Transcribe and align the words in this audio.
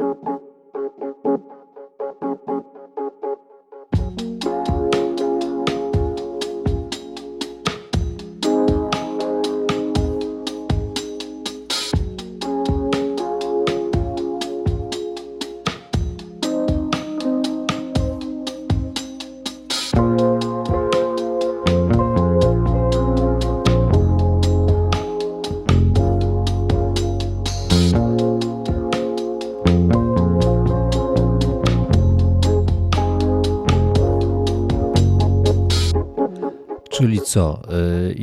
Czyli 0.00 0.39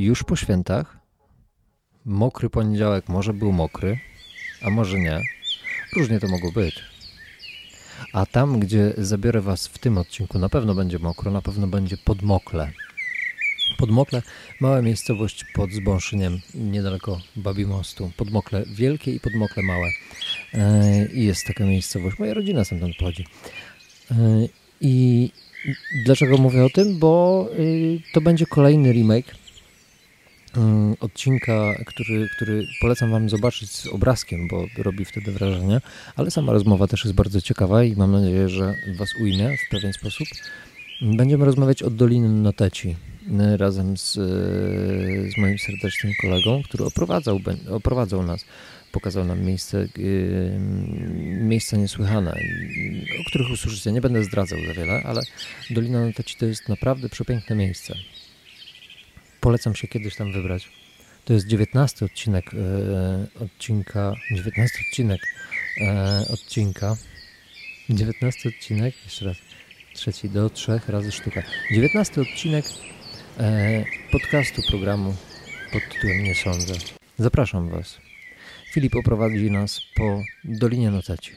już 0.07 0.23
po 0.23 0.35
świętach? 0.35 0.97
Mokry 2.05 2.49
poniedziałek 2.49 3.09
może 3.09 3.33
był 3.33 3.51
mokry, 3.51 3.99
a 4.61 4.69
może 4.69 4.99
nie. 4.99 5.21
Różnie 5.95 6.19
to 6.19 6.27
mogło 6.27 6.51
być. 6.51 6.83
A 8.13 8.25
tam, 8.25 8.59
gdzie 8.59 8.93
zabiorę 8.97 9.41
Was 9.41 9.67
w 9.67 9.77
tym 9.77 9.97
odcinku, 9.97 10.39
na 10.39 10.49
pewno 10.49 10.75
będzie 10.75 10.99
mokro, 10.99 11.31
na 11.31 11.41
pewno 11.41 11.67
będzie 11.67 11.97
podmokle. 11.97 12.71
Podmokle, 13.77 14.21
mała 14.61 14.81
miejscowość 14.81 15.45
pod 15.53 15.71
Zbąszyniem, 15.71 16.39
niedaleko 16.55 17.19
Babi 17.35 17.65
Mostu. 17.65 18.11
Podmokle 18.17 18.63
wielkie 18.65 19.11
i 19.13 19.19
podmokle 19.19 19.63
małe. 19.63 19.87
E, 20.53 21.07
I 21.13 21.25
jest 21.25 21.45
taka 21.47 21.65
miejscowość. 21.65 22.19
Moja 22.19 22.33
rodzina 22.33 22.65
stamtąd 22.65 22.95
pochodzi. 22.97 23.25
E, 24.11 24.15
I 24.81 25.31
Dlaczego 26.05 26.37
mówię 26.37 26.65
o 26.65 26.69
tym? 26.69 26.99
Bo 26.99 27.45
y, 27.59 27.99
to 28.13 28.21
będzie 28.21 28.45
kolejny 28.45 28.91
remake 28.91 29.35
odcinka, 30.99 31.75
który, 31.85 32.29
który 32.35 32.67
polecam 32.81 33.11
Wam 33.11 33.29
zobaczyć 33.29 33.71
z 33.71 33.87
obrazkiem, 33.87 34.47
bo 34.47 34.65
robi 34.77 35.05
wtedy 35.05 35.31
wrażenie, 35.31 35.81
ale 36.15 36.31
sama 36.31 36.53
rozmowa 36.53 36.87
też 36.87 37.05
jest 37.05 37.15
bardzo 37.15 37.41
ciekawa 37.41 37.83
i 37.83 37.95
mam 37.95 38.11
nadzieję, 38.11 38.49
że 38.49 38.75
Was 38.97 39.15
ujmie 39.21 39.57
w 39.57 39.69
pewien 39.71 39.93
sposób. 39.93 40.27
Będziemy 41.01 41.45
rozmawiać 41.45 41.83
o 41.83 41.89
Doliny 41.89 42.29
Noteci 42.29 42.95
y, 43.53 43.57
razem 43.57 43.97
z, 43.97 44.13
z 45.33 45.37
moim 45.37 45.59
serdecznym 45.59 46.13
kolegą, 46.21 46.61
który 46.63 46.85
oprowadzał, 46.85 47.39
oprowadzał 47.69 48.23
nas 48.23 48.45
pokazał 48.91 49.25
nam 49.25 49.41
miejsce, 49.41 49.87
yy, 49.97 50.59
miejsca 51.41 51.77
niesłychane, 51.77 52.31
o 53.21 53.29
których 53.29 53.51
usłyszycie. 53.51 53.91
Nie 53.91 54.01
będę 54.01 54.23
zdradzał 54.23 54.59
za 54.67 54.73
wiele, 54.73 55.03
ale 55.05 55.21
Dolina 55.69 56.05
Noteci 56.05 56.35
to 56.37 56.45
jest 56.45 56.69
naprawdę 56.69 57.09
przepiękne 57.09 57.55
miejsce. 57.55 57.95
Polecam 59.47 59.75
się 59.75 59.87
kiedyś 59.87 60.15
tam 60.15 60.31
wybrać. 60.31 60.69
To 61.25 61.33
jest 61.33 61.47
19 61.47 62.05
odcinek 62.05 62.53
yy, 62.53 63.45
odcinka, 63.45 64.13
19 64.31 64.79
odcinek 64.87 65.21
yy, 65.77 65.87
odcinka, 66.33 66.95
19 67.89 68.49
odcinek, 68.49 68.95
jeszcze 69.03 69.25
raz, 69.25 69.37
trzeci 69.93 70.29
do 70.29 70.49
trzech 70.49 70.89
razy 70.89 71.11
sztuka. 71.11 71.43
19 71.71 72.21
odcinek 72.21 72.65
e, 73.39 73.83
podcastu 74.11 74.61
programu 74.69 75.15
pod 75.73 75.81
tytułem 75.93 76.23
Nie 76.23 76.35
Sądzę. 76.35 76.73
Zapraszam 77.17 77.69
Was. 77.69 77.97
Filip 78.73 78.95
oprowadzi 78.95 79.51
nas 79.51 79.81
po 79.95 80.23
Dolinie 80.43 80.91
Noteci. 80.91 81.31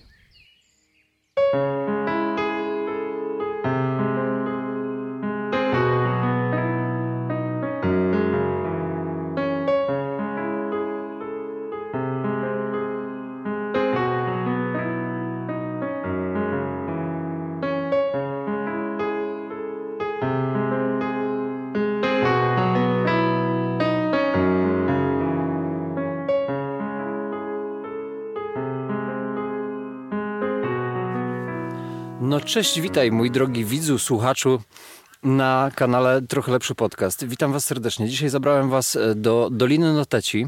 Cześć, 32.51 32.81
witaj 32.81 33.13
mój 33.13 33.31
drogi 33.31 33.65
widzu, 33.65 33.99
słuchaczu 33.99 34.63
na 35.23 35.71
kanale 35.75 36.23
Trochę 36.23 36.53
Lepszy 36.53 36.75
Podcast. 36.75 37.25
Witam 37.25 37.53
Was 37.53 37.65
serdecznie. 37.65 38.09
Dzisiaj 38.09 38.29
zabrałem 38.29 38.71
Was 38.71 38.97
e, 38.97 39.15
do 39.15 39.49
Doliny 39.53 39.93
Noteci, 39.93 40.47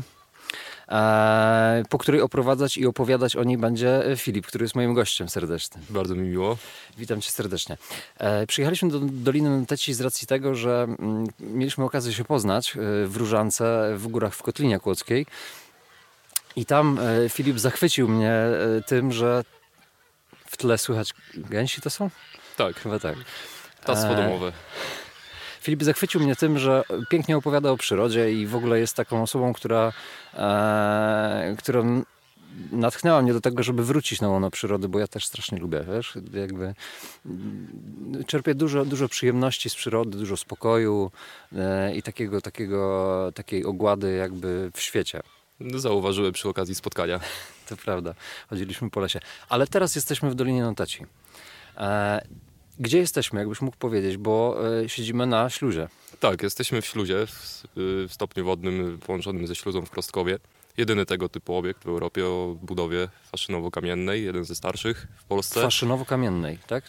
e, 0.89 1.83
po 1.89 1.99
której 1.99 2.21
oprowadzać 2.21 2.77
i 2.77 2.87
opowiadać 2.87 3.37
o 3.37 3.45
niej 3.45 3.59
będzie 3.59 4.03
Filip, 4.17 4.47
który 4.47 4.65
jest 4.65 4.75
moim 4.75 4.95
gościem 4.95 5.29
serdecznym. 5.29 5.85
Bardzo 5.91 6.15
mi 6.15 6.29
miło. 6.29 6.59
Witam 6.99 7.21
Cię 7.21 7.31
serdecznie. 7.31 7.77
E, 8.19 8.47
przyjechaliśmy 8.47 8.89
do 8.89 9.01
Doliny 9.01 9.61
Noteci 9.61 9.95
z 9.95 10.01
racji 10.01 10.27
tego, 10.27 10.55
że 10.55 10.83
mm, 10.83 11.27
mieliśmy 11.41 11.85
okazję 11.85 12.13
się 12.13 12.25
poznać 12.25 12.77
w 13.07 13.17
Różance, 13.17 13.93
w 13.97 14.09
górach 14.09 14.35
w 14.35 14.43
Kotlinie 14.43 14.81
Kłodzkiej. 14.81 15.27
I 16.57 16.67
tam 16.67 16.99
Filip 17.29 17.59
zachwycił 17.59 18.09
mnie 18.09 18.35
tym, 18.87 19.13
że 19.13 19.45
w 20.53 20.57
tle 20.57 20.79
słychać 20.79 21.15
gęsi 21.35 21.81
to 21.81 21.91
są? 21.91 22.11
Tak. 22.57 22.77
Chyba 22.77 22.99
tak. 22.99 23.17
Ptactwo 23.83 24.15
domowe. 24.15 24.53
Filip 25.61 25.83
zachwycił 25.83 26.21
mnie 26.21 26.37
tym, 26.37 26.59
że 26.59 26.85
pięknie 27.11 27.37
opowiada 27.37 27.71
o 27.71 27.77
przyrodzie 27.77 28.33
i 28.33 28.47
w 28.47 28.57
ogóle 28.57 28.81
jest 28.81 28.97
taką 28.97 29.23
osobą, 29.23 29.53
która, 29.53 29.93
e, 30.35 31.57
którą 31.59 32.03
natchnęła 32.73 33.23
mnie 33.23 33.33
do 33.33 33.41
tego, 33.41 33.63
żeby 33.63 33.85
wrócić 33.85 34.21
na 34.21 34.29
łono 34.29 34.51
przyrody, 34.51 34.89
bo 34.89 34.99
ja 34.99 35.07
też 35.07 35.27
strasznie 35.27 35.59
lubię, 35.59 35.85
wiesz, 35.95 36.19
jakby 36.33 36.75
czerpię 38.27 38.55
dużo, 38.55 38.85
dużo 38.85 39.09
przyjemności 39.09 39.71
z 39.71 39.75
przyrody, 39.75 40.19
dużo 40.19 40.37
spokoju 40.37 41.11
e, 41.57 41.95
i 41.95 42.03
takiego, 42.03 42.41
takiego, 42.41 43.33
takiej 43.35 43.65
ogłady 43.65 44.13
jakby 44.13 44.71
w 44.75 44.81
świecie. 44.81 45.23
Zauważyłem 45.75 46.33
przy 46.33 46.49
okazji 46.49 46.75
spotkania. 46.75 47.21
To 47.69 47.77
prawda. 47.77 48.15
Chodziliśmy 48.51 48.91
po 48.91 49.01
lesie. 49.01 49.21
Ale 49.49 49.67
teraz 49.67 49.95
jesteśmy 49.95 50.31
w 50.31 50.35
Dolinie 50.35 50.63
Noteci. 50.63 51.07
E, 51.77 52.23
gdzie 52.79 52.99
jesteśmy, 52.99 53.41
jakbyś 53.41 53.61
mógł 53.61 53.77
powiedzieć, 53.77 54.17
bo 54.17 54.57
e, 54.83 54.89
siedzimy 54.89 55.27
na 55.27 55.51
śluzie. 55.51 55.89
Tak, 56.21 56.43
jesteśmy 56.43 56.83
w 56.83 56.87
śluzie, 56.87 57.27
w, 57.27 57.63
w 58.09 58.13
stopniu 58.13 58.45
wodnym 58.45 58.99
połączonym 59.07 59.47
ze 59.47 59.55
śluzą 59.55 59.83
w 59.83 59.91
Prostkowie. 59.91 60.39
Jedyny 60.77 61.07
tego 61.07 61.29
typu 61.29 61.55
obiekt 61.57 61.85
w 61.85 61.89
Europie 61.89 62.27
o 62.27 62.57
budowie 62.63 63.09
faszynowo-kamiennej, 63.33 64.25
jeden 64.25 64.45
ze 64.45 64.55
starszych 64.55 65.07
w 65.17 65.25
Polsce. 65.25 65.63
Faszynowo-kamiennej, 65.63 66.59
tak? 66.67 66.85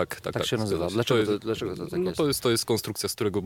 Tak, 0.00 0.14
tak, 0.14 0.20
tak. 0.20 0.32
Tak 0.32 0.46
się 0.46 0.56
nazywa. 0.56 0.86
Dlaczego 0.86 1.26
to, 1.26 1.38
dlaczego 1.38 1.76
to 1.76 1.86
tak 1.86 2.00
no 2.00 2.10
jest? 2.10 2.18
To 2.18 2.26
jest? 2.26 2.40
To 2.40 2.50
jest 2.50 2.64
konstrukcja, 2.64 3.08
z 3.08 3.14
którego 3.14 3.42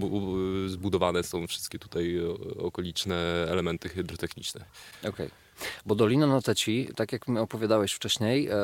zbudowane 0.66 1.22
są 1.22 1.46
wszystkie 1.46 1.78
tutaj 1.78 2.20
okoliczne 2.58 3.46
elementy 3.48 3.88
hydrotechniczne. 3.88 4.64
Okej. 5.00 5.10
Okay. 5.10 5.30
Bo 5.86 5.94
Dolina 5.94 6.26
Noteci, 6.26 6.88
tak 6.96 7.12
jak 7.12 7.28
mi 7.28 7.38
opowiadałeś 7.38 7.92
wcześniej, 7.92 8.48
e, 8.48 8.54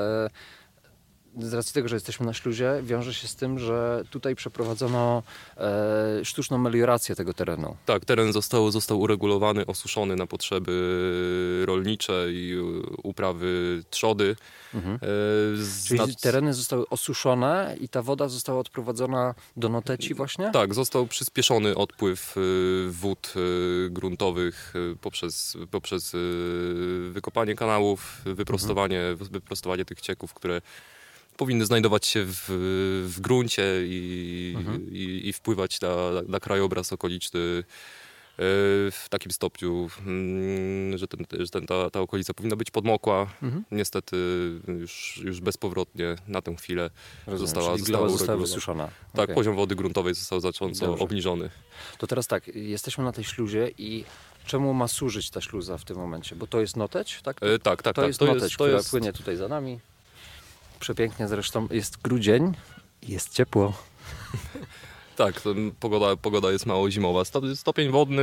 z 1.39 1.55
racji 1.55 1.75
tego, 1.75 1.89
że 1.89 1.97
jesteśmy 1.97 2.27
na 2.27 2.33
śluzie, 2.33 2.81
wiąże 2.83 3.15
się 3.15 3.29
z 3.29 3.37
tym, 3.37 3.59
że 3.59 4.05
tutaj 4.11 4.35
przeprowadzono 4.35 5.23
e, 5.57 6.25
sztuczną 6.25 6.59
meliorację 6.59 7.15
tego 7.15 7.35
terenu. 7.35 7.77
Tak, 7.87 8.05
teren 8.05 8.33
został, 8.33 8.71
został 8.71 9.01
uregulowany, 9.01 9.67
osuszony 9.67 10.17
na 10.17 10.27
potrzeby 10.27 11.65
rolnicze 11.67 12.27
i 12.31 12.57
uprawy 13.03 13.83
trzody. 13.91 14.37
Mhm. 14.75 14.95
E, 14.95 14.99
Czyli 15.87 16.01
nad... 16.01 16.21
tereny 16.21 16.55
zostały 16.55 16.89
osuszone 16.89 17.77
i 17.81 17.89
ta 17.89 18.03
woda 18.03 18.29
została 18.29 18.61
odprowadzona 18.61 19.35
do 19.57 19.69
Noteci 19.69 20.15
właśnie? 20.15 20.51
Tak, 20.51 20.75
został 20.75 21.07
przyspieszony 21.07 21.75
odpływ 21.75 22.37
y, 22.37 22.89
wód 22.91 23.35
y, 23.37 23.91
gruntowych 23.91 24.73
y, 24.77 24.97
poprzez, 25.01 25.57
poprzez 25.71 26.17
wykopanie 27.11 27.55
kanałów, 27.55 28.23
wyprostowanie, 28.25 29.01
mhm. 29.01 29.31
wyprostowanie 29.31 29.85
tych 29.85 30.01
cieków, 30.01 30.35
które 30.35 30.61
powinny 31.39 31.67
znajdować 31.67 32.07
się 32.07 32.25
w, 32.27 32.45
w 33.09 33.21
gruncie 33.21 33.65
i, 33.87 34.55
mhm. 34.57 34.93
i, 34.93 35.21
i, 35.25 35.33
wpływać 35.33 35.81
na, 35.81 35.97
na 36.29 36.41
krajobraz 36.41 36.93
okoliczny 36.93 37.41
e, 37.41 37.65
w 38.91 39.07
takim 39.11 39.33
stopniu, 39.33 39.91
mm, 40.07 40.99
że, 40.99 41.09
ten, 41.09 41.27
że 41.41 41.49
ten, 41.49 41.67
ta, 41.67 41.91
ta 41.91 42.01
okolica 42.01 42.35
powinna 42.35 42.57
być 42.57 42.71
podmokła. 42.71 43.27
Mhm. 43.43 43.65
Niestety 43.71 44.17
już, 44.81 45.21
już 45.25 45.41
bezpowrotnie 45.41 46.17
na 46.29 46.43
tę 46.43 46.57
chwilę 46.57 46.91
Rozumiem, 47.27 47.39
została, 47.39 47.79
została, 47.79 48.09
została 48.09 48.39
wysuszona. 48.39 48.89
Tak, 49.13 49.25
okay. 49.25 49.35
poziom 49.35 49.57
wody 49.57 49.75
gruntowej 49.75 50.15
został 50.15 50.41
znacząco 50.41 50.87
Dobrze. 50.87 51.05
obniżony. 51.05 51.51
To 51.99 52.07
teraz 52.07 52.27
tak, 52.27 52.49
jesteśmy 52.49 53.05
na 53.05 53.13
tej 53.13 53.25
śluzie 53.25 53.71
i 53.79 54.05
czemu 54.47 54.75
ma 54.75 54.89
służyć 54.89 55.31
ta 55.31 55.41
śluza 55.41 55.79
w 55.79 55.85
tym 55.85 55.97
momencie? 55.97 56.37
Bo 56.37 56.47
to 56.47 56.61
jest 56.61 56.77
noteć, 56.77 57.21
tak? 57.23 57.43
E, 57.43 57.59
tak, 57.59 57.83
tak. 57.83 57.95
To 57.95 58.03
tak. 58.03 58.09
jest 58.09 58.19
to 58.19 58.27
noteć, 58.27 58.43
jest, 58.43 58.55
która 58.55 58.71
jest... 58.71 58.91
płynie 58.91 59.13
tutaj 59.13 59.37
za 59.37 59.49
nami. 59.49 59.79
Przepięknie 60.81 61.29
zresztą. 61.29 61.69
Jest 61.71 62.03
grudzień, 62.03 62.53
jest 63.03 63.33
ciepło. 63.33 63.73
Tak, 65.17 65.43
pogoda, 65.81 66.17
pogoda 66.17 66.53
jest 66.53 66.67
mało 66.67 66.91
zimowa. 66.91 67.23
Stopień 67.55 67.91
wodny 67.91 68.23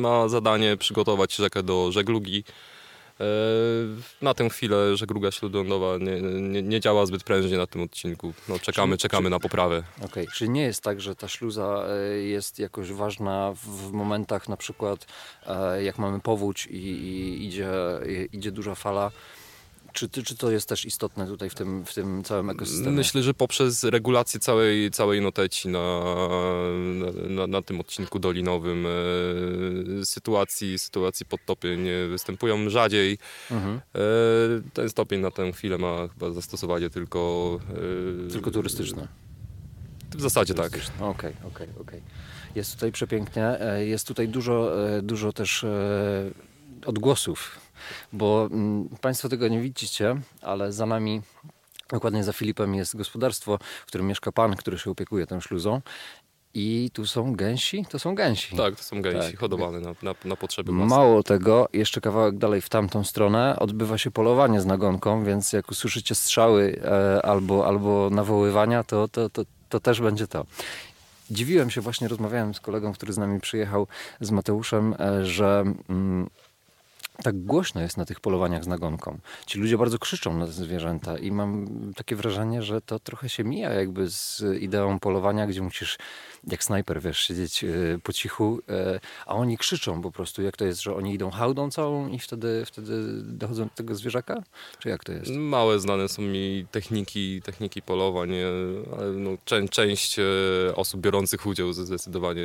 ma 0.00 0.28
zadanie 0.28 0.76
przygotować 0.76 1.34
rzekę 1.34 1.62
do 1.62 1.92
żeglugi. 1.92 2.44
E, 3.20 3.24
na 4.22 4.34
tę 4.34 4.48
chwilę 4.48 4.96
żegluga 4.96 5.30
śródlądowa 5.30 5.98
nie, 5.98 6.20
nie, 6.22 6.62
nie, 6.62 6.80
działa 6.80 7.06
zbyt 7.06 7.24
prężnie 7.24 7.58
na 7.58 7.66
tym 7.66 7.82
odcinku. 7.82 8.32
No, 8.48 8.58
czekamy, 8.58 8.98
czekamy 8.98 9.24
czy, 9.24 9.30
na 9.30 9.40
poprawę. 9.40 9.82
Okej, 9.96 10.06
okay. 10.08 10.26
czyli 10.34 10.50
nie 10.50 10.62
jest 10.62 10.82
tak, 10.82 11.00
że 11.00 11.16
ta 11.16 11.28
śluza 11.28 11.84
e, 11.88 12.18
jest 12.18 12.58
jakoś 12.58 12.92
ważna 12.92 13.52
w 13.54 13.92
momentach 13.92 14.48
na 14.48 14.56
przykład 14.56 15.06
e, 15.46 15.82
jak 15.82 15.98
mamy 15.98 16.20
powódź 16.20 16.66
i, 16.66 16.76
i 16.76 17.46
idzie, 17.46 17.70
idzie 18.32 18.52
duża 18.52 18.74
fala, 18.74 19.10
czy, 19.92 20.08
czy 20.08 20.36
to 20.36 20.50
jest 20.50 20.68
też 20.68 20.84
istotne 20.84 21.26
tutaj 21.26 21.50
w 21.50 21.54
tym, 21.54 21.84
w 21.84 21.94
tym 21.94 22.24
całym 22.24 22.50
ekosystemie? 22.50 22.96
Myślę, 22.96 23.22
że 23.22 23.34
poprzez 23.34 23.84
regulację 23.84 24.40
całej, 24.40 24.90
całej 24.90 25.20
noteci 25.20 25.68
na, 25.68 26.02
na, 27.28 27.46
na 27.46 27.62
tym 27.62 27.80
odcinku 27.80 28.18
dolinowym 28.18 28.86
e, 28.86 30.04
sytuacji, 30.04 30.78
sytuacji 30.78 31.26
podtopień 31.26 31.86
występują 32.08 32.70
rzadziej. 32.70 33.18
Mhm. 33.50 33.76
E, 33.76 34.00
ten 34.72 34.90
stopień 34.90 35.20
na 35.20 35.30
tę 35.30 35.52
chwilę 35.52 35.78
ma 35.78 36.08
chyba 36.08 36.30
zastosowanie 36.30 36.90
tylko... 36.90 37.58
E, 38.28 38.30
tylko 38.30 38.50
turystyczne. 38.50 39.08
W 40.16 40.20
zasadzie 40.20 40.54
tak. 40.54 40.72
Okej, 41.00 41.34
okej, 41.44 41.68
okej. 41.80 42.02
Jest 42.54 42.74
tutaj 42.74 42.92
przepięknie. 42.92 43.60
E, 43.60 43.86
jest 43.86 44.08
tutaj 44.08 44.28
dużo, 44.28 44.86
e, 44.88 45.02
dużo 45.02 45.32
też 45.32 45.64
e, 45.64 46.30
odgłosów 46.86 47.58
bo 48.12 48.48
mm, 48.52 48.88
Państwo 49.00 49.28
tego 49.28 49.48
nie 49.48 49.60
widzicie, 49.60 50.16
ale 50.42 50.72
za 50.72 50.86
nami 50.86 51.22
Dokładnie 51.92 52.24
za 52.24 52.32
Filipem 52.32 52.74
jest 52.74 52.96
gospodarstwo, 52.96 53.58
w 53.82 53.86
którym 53.86 54.06
mieszka 54.06 54.32
pan, 54.32 54.56
który 54.56 54.78
się 54.78 54.90
opiekuje 54.90 55.26
tą 55.26 55.40
śluzą. 55.40 55.80
I 56.54 56.90
tu 56.92 57.06
są 57.06 57.36
gęsi? 57.36 57.84
To 57.90 57.98
są 57.98 58.14
gęsi. 58.14 58.56
Tak, 58.56 58.76
to 58.76 58.82
są 58.82 59.02
gęsi 59.02 59.30
tak. 59.30 59.40
hodowane 59.40 59.80
na, 59.80 59.94
na, 60.02 60.14
na 60.24 60.36
potrzeby 60.36 60.72
własne. 60.72 60.96
Mało 60.96 61.22
tego, 61.22 61.68
jeszcze 61.72 62.00
kawałek 62.00 62.38
dalej 62.38 62.60
w 62.60 62.68
tamtą 62.68 63.04
stronę 63.04 63.56
odbywa 63.58 63.98
się 63.98 64.10
polowanie 64.10 64.60
z 64.60 64.66
nagonką, 64.66 65.24
więc 65.24 65.52
jak 65.52 65.70
usłyszycie 65.70 66.14
strzały 66.14 66.80
e, 66.84 67.22
albo, 67.22 67.66
albo 67.66 68.10
nawoływania, 68.10 68.84
to, 68.84 69.08
to, 69.08 69.30
to, 69.30 69.42
to 69.68 69.80
też 69.80 70.00
będzie 70.00 70.26
to. 70.26 70.46
Dziwiłem 71.30 71.70
się 71.70 71.80
właśnie, 71.80 72.08
rozmawiałem 72.08 72.54
z 72.54 72.60
kolegą, 72.60 72.92
który 72.92 73.12
z 73.12 73.18
nami 73.18 73.40
przyjechał, 73.40 73.86
z 74.20 74.30
Mateuszem, 74.30 74.94
e, 74.98 75.26
że... 75.26 75.64
Tak 77.22 77.44
głośno 77.44 77.80
jest 77.80 77.96
na 77.96 78.04
tych 78.04 78.20
polowaniach 78.20 78.64
z 78.64 78.66
nagonką. 78.66 79.18
Ci 79.46 79.58
ludzie 79.58 79.78
bardzo 79.78 79.98
krzyczą 79.98 80.38
na 80.38 80.46
te 80.46 80.52
zwierzęta 80.52 81.18
i 81.18 81.30
mam 81.30 81.66
takie 81.96 82.16
wrażenie, 82.16 82.62
że 82.62 82.80
to 82.80 82.98
trochę 82.98 83.28
się 83.28 83.44
mija 83.44 83.70
jakby 83.70 84.10
z 84.10 84.42
ideą 84.60 84.98
polowania, 84.98 85.46
gdzie 85.46 85.62
musisz 85.62 85.98
jak 86.46 86.64
snajper, 86.64 87.00
wiesz, 87.00 87.18
siedzieć 87.18 87.64
e, 87.64 87.68
po 88.02 88.12
cichu, 88.12 88.60
e, 88.68 89.00
a 89.26 89.34
oni 89.34 89.58
krzyczą 89.58 90.02
po 90.02 90.10
prostu. 90.10 90.42
Jak 90.42 90.56
to 90.56 90.64
jest, 90.64 90.82
że 90.82 90.96
oni 90.96 91.14
idą 91.14 91.30
hałdą 91.30 91.70
całą 91.70 92.08
i 92.08 92.18
wtedy, 92.18 92.64
wtedy 92.66 93.22
dochodzą 93.22 93.64
do 93.64 93.70
tego 93.70 93.94
zwierzaka? 93.94 94.42
Czy 94.78 94.88
jak 94.88 95.04
to 95.04 95.12
jest? 95.12 95.30
Małe 95.30 95.80
znane 95.80 96.08
są 96.08 96.22
mi 96.22 96.66
techniki, 96.70 97.42
techniki 97.42 97.82
polowań, 97.82 98.34
e, 98.34 98.46
no, 99.14 99.30
część 99.70 100.16
osób 100.74 101.00
biorących 101.00 101.46
udział 101.46 101.72
zdecydowanie 101.72 102.42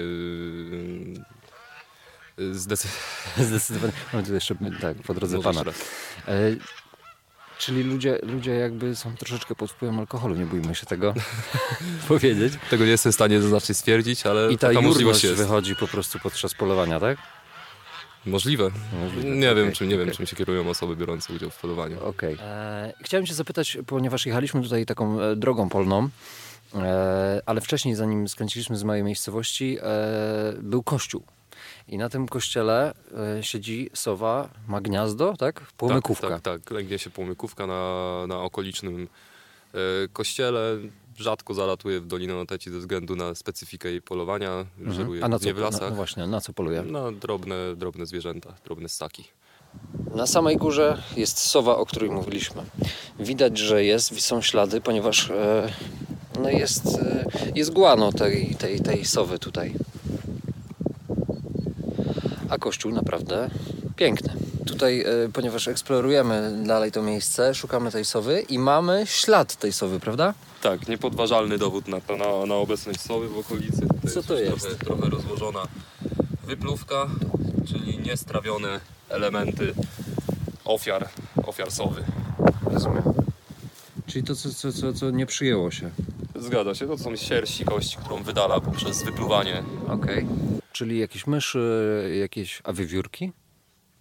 Zdecydowanie. 3.38 3.94
Mamy 4.14 4.26
tu 4.26 4.34
jeszcze 4.34 4.56
tak, 4.82 4.98
po 4.98 5.14
drodze 5.14 5.42
pana. 5.42 5.62
E, 6.28 6.34
czyli 7.58 7.84
ludzie, 7.84 8.20
ludzie 8.24 8.52
jakby 8.52 8.96
są 8.96 9.16
troszeczkę 9.16 9.56
pod 9.56 9.72
wpływem 9.72 10.00
alkoholu, 10.00 10.36
nie 10.36 10.46
bójmy 10.46 10.76
się 10.76 10.86
tego 10.86 11.14
powiedzieć. 12.08 12.54
Tego 12.70 12.86
nie 12.86 12.92
jestem 12.92 13.12
w 13.12 13.16
stanie 13.16 13.42
znacznie 13.42 13.76
stwierdzić, 13.76 14.26
ale 14.26 14.52
I 14.52 14.58
ta 14.58 14.82
możliwość 14.82 15.24
jest. 15.24 15.36
wychodzi 15.36 15.76
po 15.76 15.88
prostu 15.88 16.20
podczas 16.20 16.54
polowania, 16.54 17.00
tak? 17.00 17.18
Możliwe. 18.26 18.72
Możliwe. 19.02 19.30
Nie, 19.30 19.52
okay, 19.52 19.64
wiem, 19.64 19.74
czym, 19.74 19.90
nie 19.90 19.96
okay. 19.96 20.06
wiem, 20.06 20.16
czym 20.16 20.26
się 20.26 20.36
kierują 20.36 20.70
osoby 20.70 20.96
biorące 20.96 21.34
udział 21.34 21.50
w 21.50 21.58
polowaniu. 21.62 22.04
Okej. 22.04 22.34
Okay. 22.34 22.48
E, 22.48 22.94
chciałem 23.04 23.26
się 23.26 23.34
zapytać, 23.34 23.78
ponieważ 23.88 24.26
jechaliśmy 24.26 24.62
tutaj 24.62 24.86
taką 24.86 25.22
e, 25.22 25.36
drogą 25.36 25.70
polną, 25.70 26.10
e, 26.76 27.42
ale 27.46 27.62
wcześniej, 27.62 27.96
zanim 27.96 28.28
skręciliśmy 28.28 28.78
z 28.78 28.84
mojej 28.84 29.04
miejscowości, 29.04 29.78
e, 29.82 30.54
był 30.62 30.84
kościół. 30.84 31.24
I 31.88 31.98
na 31.98 32.10
tym 32.10 32.28
kościele 32.28 32.94
e, 33.40 33.44
siedzi 33.44 33.90
sowa, 33.94 34.50
ma 34.68 34.82
gniazdo, 34.82 35.34
tak? 35.38 35.62
Płomykówka. 35.62 36.30
Tak, 36.30 36.42
tak, 36.42 36.62
tak. 36.62 36.72
Legnie 36.72 37.00
się 37.00 37.10
płomykówka 37.10 37.68
na, 37.68 38.24
na 38.28 38.42
okolicznym 38.42 39.08
e, 39.74 39.78
kościele. 40.14 40.78
Rzadko 41.18 41.54
zalatuje 41.54 42.00
w 42.00 42.08
Dolinę 42.08 42.34
Noteci 42.34 42.72
ze 42.72 42.80
względu 42.80 43.16
na 43.16 43.36
specyfikę 43.36 43.90
jej 43.90 44.02
polowania. 44.02 44.66
Mhm. 44.78 44.94
Żeruje 44.94 45.24
A 45.24 45.28
na 45.28 45.40
co, 45.40 45.54
w 45.54 45.58
lasach. 45.58 45.82
Na, 45.82 45.90
no 45.90 45.96
właśnie, 45.96 46.28
na 46.28 46.42
co 46.42 46.54
poluje? 46.54 46.82
Na 46.82 47.12
drobne, 47.12 47.76
drobne 47.76 48.06
zwierzęta, 48.06 48.54
drobne 48.66 48.90
ssaki. 48.90 49.24
Na 50.16 50.28
samej 50.28 50.58
górze 50.58 51.04
jest 51.18 51.40
sowa, 51.40 51.76
o 51.78 51.86
której 51.86 52.10
mówiliśmy. 52.10 52.64
Widać, 53.20 53.58
że 53.58 53.84
jest, 53.84 54.22
są 54.22 54.42
ślady, 54.42 54.82
ponieważ 54.82 55.30
e, 55.30 55.74
no 56.40 56.50
jest, 56.50 56.86
e, 56.86 57.26
jest 57.56 57.74
guano 57.74 58.12
tej, 58.12 58.56
tej, 58.56 58.80
tej 58.80 59.06
sowy 59.06 59.40
tutaj 59.40 59.74
a 62.50 62.58
kościół 62.58 62.92
naprawdę 62.92 63.50
piękny. 63.96 64.34
Tutaj, 64.68 65.02
e, 65.02 65.06
ponieważ 65.34 65.68
eksplorujemy 65.68 66.64
dalej 66.66 66.92
to 66.92 67.02
miejsce, 67.02 67.56
szukamy 67.56 67.92
tej 67.92 68.06
sowy 68.06 68.42
i 68.50 68.60
mamy 68.60 69.04
ślad 69.06 69.56
tej 69.56 69.74
sowy, 69.74 70.00
prawda? 70.00 70.34
Tak, 70.62 70.88
niepodważalny 70.88 71.58
dowód 71.58 71.88
na, 71.88 72.02
to, 72.02 72.18
na, 72.18 72.46
na 72.46 72.56
obecność 72.56 73.02
sowy 73.02 73.30
w 73.30 73.38
okolicy. 73.38 73.82
Tutaj 73.82 74.12
Co 74.14 74.24
to 74.24 74.40
jest? 74.40 74.62
Trochę, 74.62 74.76
trochę 74.76 75.10
rozłożona 75.10 75.68
wypluwka, 76.44 77.08
czyli 77.68 78.00
niestrawione 78.00 78.80
elementy 79.10 79.74
ofiar, 80.66 81.10
ofiar 81.46 81.72
sowy. 81.72 82.04
Rozumiem. 82.72 83.04
Czyli 84.08 84.24
to, 84.24 84.36
co, 84.36 84.50
co, 84.50 84.72
co, 84.72 84.94
co 84.94 85.10
nie 85.10 85.26
przyjęło 85.26 85.72
się. 85.72 85.90
Zgadza 86.36 86.76
się, 86.76 86.88
to 86.88 86.98
są 86.98 87.16
sierści 87.16 87.66
kości, 87.66 87.98
którą 87.98 88.24
wydala 88.24 88.62
poprzez 88.62 89.04
wypluwanie. 89.04 89.64
Okej. 89.88 90.24
Okay. 90.24 90.57
Czyli 90.78 91.00
jakieś 91.00 91.28
myszy, 91.28 92.16
jakieś... 92.20 92.62
A? 92.64 93.32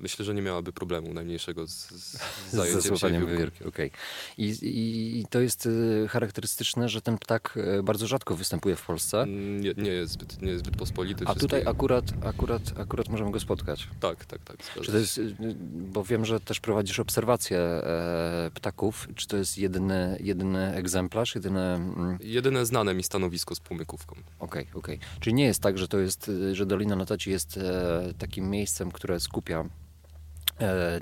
Myślę, 0.01 0.25
że 0.25 0.35
nie 0.35 0.43
miałaby 0.43 0.73
problemu 0.73 1.15
najmniejszego 1.15 1.67
z, 1.67 1.89
z 1.89 2.19
zajęciem 2.51 2.81
Ze 2.81 2.89
złapaniem 2.89 3.27
wywiórki. 3.27 3.65
Okay. 3.65 3.91
I, 4.39 4.45
I, 4.45 5.21
I, 5.21 5.27
to 5.27 5.41
jest 5.41 5.67
y, 5.67 6.07
charakterystyczne, 6.09 6.89
że 6.89 7.01
ten 7.01 7.19
ptak 7.19 7.59
y, 7.79 7.83
bardzo 7.83 8.07
rzadko 8.07 8.37
występuje 8.37 8.77
w 8.77 8.87
Polsce. 8.87 9.23
Mm, 9.23 9.61
nie, 9.61 9.75
nie, 9.77 9.91
jest, 9.91 10.13
zbyt, 10.13 10.43
nie 10.43 10.51
jest 10.51 10.65
zbyt 10.65 10.77
pospolity. 10.77 11.25
A 11.27 11.35
tutaj 11.35 11.63
akurat, 11.67 12.05
akurat, 12.25 12.63
akurat 12.79 13.09
możemy 13.09 13.31
go 13.31 13.41
spotkać. 13.41 13.89
Tak, 14.01 14.25
tak, 14.25 14.45
tak. 14.45 14.57
Czy 14.83 14.93
to 14.93 14.99
jest, 14.99 15.19
y, 15.19 15.37
bo 15.71 16.05
wiem, 16.05 16.25
że 16.25 16.41
też 16.41 16.61
prowadzisz 16.61 17.01
obserwacje 17.01 17.59
e, 17.59 18.51
ptaków. 18.55 19.09
Czy 19.15 19.27
to 19.27 19.37
jest 19.37 19.59
jedyny, 19.59 20.17
jedyny 20.21 20.75
egzemplarz? 20.75 21.35
Jedyne, 21.35 21.75
mm... 21.75 22.19
jedyne 22.21 22.67
znane 22.67 22.95
mi 22.95 23.03
stanowisko 23.03 23.55
z 23.55 23.61
płomykówką. 23.61 24.17
Okej, 24.39 24.63
okay, 24.63 24.79
okej. 24.79 24.97
Okay. 24.97 25.21
Czyli 25.21 25.35
nie 25.35 25.45
jest 25.45 25.63
tak, 25.63 25.79
że 25.79 25.89
to 25.89 25.99
jest, 25.99 26.31
że 26.53 26.67
Dolina 26.67 26.97
Notaci 26.97 27.31
jest 27.31 27.57
e, 27.57 28.15
takim 28.19 28.51
miejscem, 28.51 28.91
które 28.93 29.21
skupia 29.21 29.65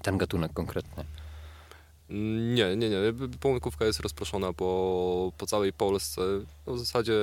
ten 0.02 0.18
gatunek 0.18 0.52
konkretny? 0.52 1.04
Nie, 2.54 2.76
nie, 2.76 2.90
nie. 2.90 2.98
Pomykówka 3.40 3.84
jest 3.84 4.00
rozproszona 4.00 4.52
po, 4.52 5.32
po 5.38 5.46
całej 5.46 5.72
Polsce. 5.72 6.20
No 6.66 6.74
w 6.74 6.78
zasadzie 6.78 7.14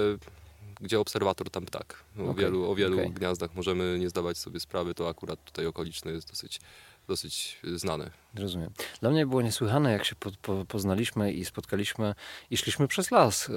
gdzie 0.82 1.00
obserwator, 1.00 1.50
tam 1.50 1.66
ptak. 1.66 2.04
O 2.20 2.24
okay, 2.24 2.44
wielu, 2.44 2.72
o 2.72 2.76
wielu 2.76 3.00
okay. 3.00 3.10
gniazdach 3.10 3.56
możemy 3.56 4.00
nie 4.00 4.10
zdawać 4.10 4.38
sobie 4.38 4.60
sprawy, 4.60 4.94
to 4.94 5.10
akurat 5.10 5.44
tutaj 5.46 5.66
okoliczne 5.66 6.12
jest 6.12 6.30
dosyć, 6.30 6.60
dosyć 7.08 7.60
znane. 7.76 8.12
Rozumiem. 8.36 8.70
Dla 9.02 9.10
mnie 9.10 9.26
było 9.26 9.42
niesłychane, 9.42 9.92
jak 9.92 10.06
się 10.06 10.16
po, 10.16 10.32
po, 10.42 10.66
poznaliśmy 10.66 11.34
i 11.34 11.46
spotkaliśmy 11.46 12.16
i 12.50 12.58
szliśmy 12.58 12.88
przez 12.88 13.12
las. 13.12 13.50
Eee, 13.50 13.56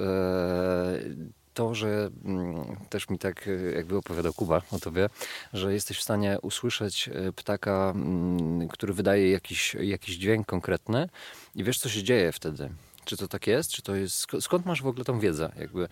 to, 1.55 1.75
że 1.75 2.09
mm, 2.25 2.75
też 2.89 3.09
mi 3.09 3.19
tak 3.19 3.47
e, 3.47 3.51
jakby 3.51 3.97
opowiadał 3.97 4.33
Kuba 4.33 4.61
o 4.71 4.79
tobie, 4.79 5.09
że 5.53 5.73
jesteś 5.73 5.97
w 5.97 6.03
stanie 6.03 6.37
usłyszeć 6.41 7.09
e, 7.13 7.31
ptaka, 7.31 7.93
mm, 7.95 8.67
który 8.67 8.93
wydaje 8.93 9.31
jakiś, 9.31 9.73
jakiś 9.73 10.15
dźwięk 10.15 10.47
konkretny 10.47 11.09
i 11.55 11.63
wiesz, 11.63 11.79
co 11.79 11.89
się 11.89 12.03
dzieje 12.03 12.31
wtedy. 12.31 12.69
Czy 13.05 13.17
to 13.17 13.27
tak 13.27 13.47
jest? 13.47 13.71
Czy 13.71 13.81
to 13.81 13.95
jest 13.95 14.27
skąd 14.41 14.65
masz 14.65 14.81
w 14.81 14.87
ogóle 14.87 15.05
tą 15.05 15.19
wiedzę? 15.19 15.51
Jakby, 15.59 15.87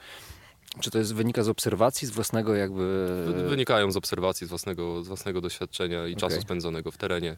czy 0.79 0.91
to 0.91 0.97
jest 0.97 1.13
wynika 1.13 1.43
z 1.43 1.49
obserwacji, 1.49 2.07
z 2.07 2.11
własnego 2.11 2.55
jakby... 2.55 3.45
Wynikają 3.49 3.91
z 3.91 3.97
obserwacji, 3.97 4.47
z 4.47 4.49
własnego, 4.49 5.03
z 5.03 5.07
własnego 5.07 5.41
doświadczenia 5.41 6.07
i 6.07 6.15
okay. 6.15 6.29
czasu 6.29 6.41
spędzonego 6.41 6.91
w 6.91 6.97
terenie. 6.97 7.37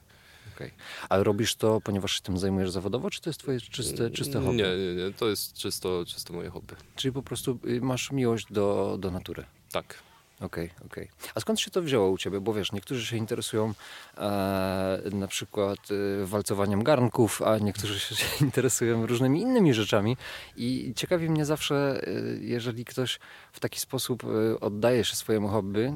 Okay. 0.56 0.72
A 1.10 1.24
robisz 1.24 1.56
to, 1.56 1.82
ponieważ 1.82 2.12
się 2.12 2.22
tym 2.22 2.38
zajmujesz 2.38 2.72
zawodowo, 2.72 3.10
czy 3.10 3.22
to 3.22 3.30
jest 3.30 3.40
twoje 3.40 3.62
czyste, 3.62 4.10
czyste 4.10 4.42
hobby? 4.42 4.58
Nie, 4.58 4.64
nie, 4.64 5.04
nie, 5.04 5.14
to 5.14 5.30
jest 5.30 5.54
czysto, 5.54 6.04
czysto 6.08 6.34
moje 6.34 6.50
hobby. 6.50 6.76
Czyli 6.96 7.12
po 7.12 7.24
prostu 7.24 7.60
y, 7.66 7.82
masz 7.82 8.12
miłość 8.12 8.48
do, 8.52 8.98
do 9.00 9.12
natury. 9.12 9.46
Tak. 9.72 10.04
Okej, 10.42 10.70
okej. 10.86 11.10
A 11.36 11.40
skąd 11.40 11.60
się 11.60 11.72
to 11.72 11.82
wzięło 11.82 12.10
u 12.10 12.18
ciebie? 12.18 12.40
Bo 12.40 12.54
wiesz, 12.54 12.72
niektórzy 12.72 13.06
się 13.06 13.18
interesują 13.18 13.74
e, 14.18 15.02
na 15.12 15.28
przykład 15.28 15.80
e, 16.22 16.26
walcowaniem 16.26 16.84
garnków, 16.84 17.42
a 17.42 17.58
niektórzy 17.58 18.00
się 18.00 18.16
interesują 18.46 19.06
różnymi 19.06 19.42
innymi 19.42 19.74
rzeczami. 19.74 20.18
I 20.58 20.94
ciekawi 20.96 21.30
mnie 21.30 21.46
zawsze, 21.46 22.02
e, 22.08 22.12
jeżeli 22.40 22.86
ktoś 22.86 23.20
w 23.52 23.60
taki 23.60 23.80
sposób 23.80 24.24
oddaje 24.62 25.04
się 25.04 25.16
swojemu 25.16 25.48
hobby, 25.48 25.94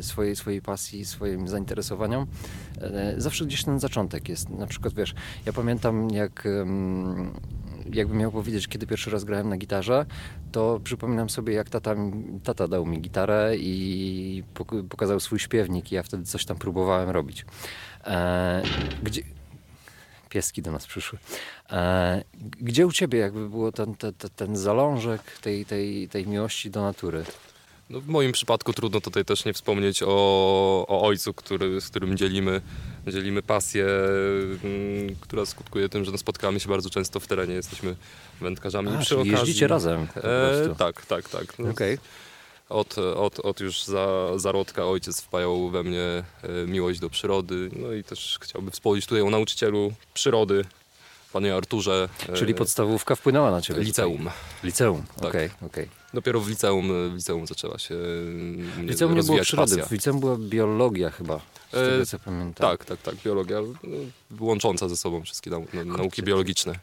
swojej, 0.00 0.36
swojej 0.36 0.62
pasji, 0.62 1.04
swoim 1.04 1.48
zainteresowaniom, 1.48 2.26
e, 2.80 3.14
zawsze 3.16 3.44
gdzieś 3.44 3.64
ten 3.64 3.80
zaczątek 3.80 4.28
jest. 4.28 4.48
Na 4.48 4.66
przykład, 4.66 4.94
wiesz, 4.94 5.14
ja 5.46 5.52
pamiętam 5.52 6.10
jak... 6.10 6.48
jakbym 7.92 8.18
miał 8.18 8.32
powiedzieć, 8.32 8.68
kiedy 8.68 8.86
pierwszy 8.86 9.10
raz 9.10 9.24
grałem 9.24 9.48
na 9.48 9.56
gitarze, 9.56 10.06
to 10.52 10.80
przypominam 10.84 11.30
sobie, 11.30 11.54
jak 11.54 11.70
tata, 11.70 11.94
tata 12.44 12.68
dał 12.68 12.86
mi 12.86 13.00
gitarę 13.00 13.56
i 13.56 14.44
pok- 14.54 14.88
pokazał 14.88 15.20
swój 15.20 15.38
śpiewnik 15.38 15.92
i 15.92 15.94
ja 15.94 16.02
wtedy 16.02 16.24
coś 16.24 16.44
tam 16.44 16.58
próbowałem 16.58 17.10
robić. 17.10 17.44
E, 18.04 18.62
gdzie... 19.02 19.22
Pieski 20.28 20.62
do 20.62 20.72
nas 20.72 20.86
przyszły. 20.86 21.18
E, 21.70 22.22
gdzie 22.60 22.86
u 22.86 22.92
ciebie 22.92 23.18
jakby 23.18 23.48
było 23.48 23.72
ten, 23.72 23.94
ten- 23.94 24.14
ten 24.36 24.56
zalążek 24.56 25.22
tej, 25.40 25.64
tej, 25.64 26.08
tej 26.08 26.26
miłości 26.26 26.70
do 26.70 26.82
natury? 26.82 27.24
No 27.90 28.00
w 28.00 28.06
moim 28.08 28.32
przypadku 28.32 28.72
trudno 28.72 29.00
tutaj 29.00 29.24
też 29.24 29.44
nie 29.44 29.52
wspomnieć 29.52 30.02
o, 30.02 30.06
o 30.88 31.02
ojcu, 31.02 31.34
który, 31.34 31.80
z 31.80 31.88
którym 31.88 32.16
dzielimy, 32.16 32.60
dzielimy 33.06 33.42
pasję, 33.42 33.86
mm, 34.64 35.16
która 35.20 35.46
skutkuje 35.46 35.88
tym, 35.88 36.04
że 36.04 36.10
no, 36.12 36.18
spotykamy 36.18 36.60
się 36.60 36.68
bardzo 36.68 36.90
często 36.90 37.20
w 37.20 37.26
terenie, 37.26 37.54
jesteśmy 37.54 37.96
wędkarzami. 38.40 38.88
A, 38.96 38.98
Przy 38.98 39.14
okazji- 39.16 39.30
jeździcie 39.32 39.66
razem 39.66 40.06
E, 40.16 40.74
tak, 40.78 41.06
tak, 41.06 41.28
tak. 41.28 41.58
No, 41.58 41.70
Okej. 41.70 41.98
od, 42.68 42.98
od, 42.98 43.40
od 43.40 43.60
już 43.60 43.84
za, 43.84 44.08
zarodka 44.38 44.86
ojciec 44.86 45.20
wpajał 45.20 45.70
we 45.70 45.82
mnie 45.82 46.02
e, 46.42 46.66
miłość 46.66 47.00
do 47.00 47.10
przyrody. 47.10 47.70
No 47.76 47.92
i 47.92 48.04
też 48.04 48.38
chciałbym 48.42 48.70
wspomnieć 48.70 49.06
tutaj 49.06 49.22
o 49.22 49.30
nauczycielu 49.30 49.92
przyrody, 50.14 50.64
panie 51.32 51.54
Arturze. 51.56 52.08
e, 52.28 52.32
Czyli 52.32 52.54
podstawówka 52.54 53.14
wpłynęła 53.16 53.50
na 53.50 53.60
ciebie? 53.62 53.80
liceum. 53.82 54.16
Tutaj. 54.18 54.32
Liceum, 54.64 55.02
Tak. 55.16 55.24
okej, 55.28 55.50
okej. 55.66 55.99
Dopiero 56.14 56.40
w 56.40 56.48
liceum, 56.48 57.10
w 57.10 57.14
liceum 57.14 57.46
zaczęła 57.46 57.78
się 57.78 57.94
e, 57.94 57.98
W 57.98 58.78
mnie 58.78 58.88
liceum 58.92 59.14
nie 59.14 59.22
było 59.22 59.38
przyrody, 59.38 59.70
pasja. 59.70 59.86
w 59.86 59.90
liceum 59.90 60.20
była 60.20 60.36
biologia 60.38 61.10
chyba, 61.10 61.40
z 61.72 61.74
E, 61.74 61.90
tego 61.90 62.06
co 62.06 62.18
pamiętam. 62.18 62.70
Tak, 62.70 62.84
tak, 62.84 63.02
tak. 63.02 63.14
Biologia 63.24 63.56
no, 63.82 63.96
łącząca 64.40 64.88
ze 64.88 64.96
sobą 64.96 65.22
wszystkie 65.22 65.50
nau 65.50 65.66
nauki 65.84 66.22
biologiczne. 66.22 66.78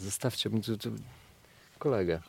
Zostawcie 0.00 0.50
mi 0.50 0.62
tu, 0.62 0.78
tu 0.78 0.90
kolegę. 1.78 2.20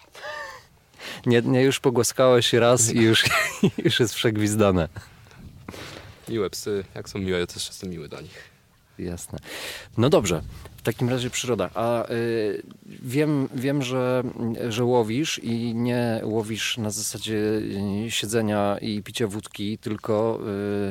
Nie, 1.25 1.41
nie, 1.41 1.61
już 1.63 1.79
pogłaskałeś 1.79 2.53
raz 2.53 2.89
i 2.93 2.97
już, 3.01 3.23
już 3.85 3.99
jest 3.99 4.15
przegwizdane. 4.15 4.89
Miłe 6.29 6.49
psy, 6.49 6.85
jak 6.95 7.09
są 7.09 7.19
miłe, 7.19 7.39
ja 7.39 7.47
też 7.47 7.67
jestem 7.67 7.89
miły 7.89 8.09
dla 8.09 8.21
nich. 8.21 8.54
Jasne. 8.99 9.39
No 9.97 10.09
dobrze, 10.09 10.41
w 10.77 10.81
takim 10.81 11.09
razie 11.09 11.29
przyroda. 11.29 11.69
A 11.73 12.09
y, 12.11 12.63
wiem, 12.85 13.49
wiem 13.55 13.81
że, 13.81 14.23
że 14.69 14.83
łowisz 14.83 15.39
i 15.43 15.75
nie 15.75 16.21
łowisz 16.23 16.77
na 16.77 16.89
zasadzie 16.89 17.35
y, 18.05 18.11
siedzenia 18.11 18.77
i 18.81 19.03
picia 19.03 19.27
wódki, 19.27 19.77
tylko 19.77 20.39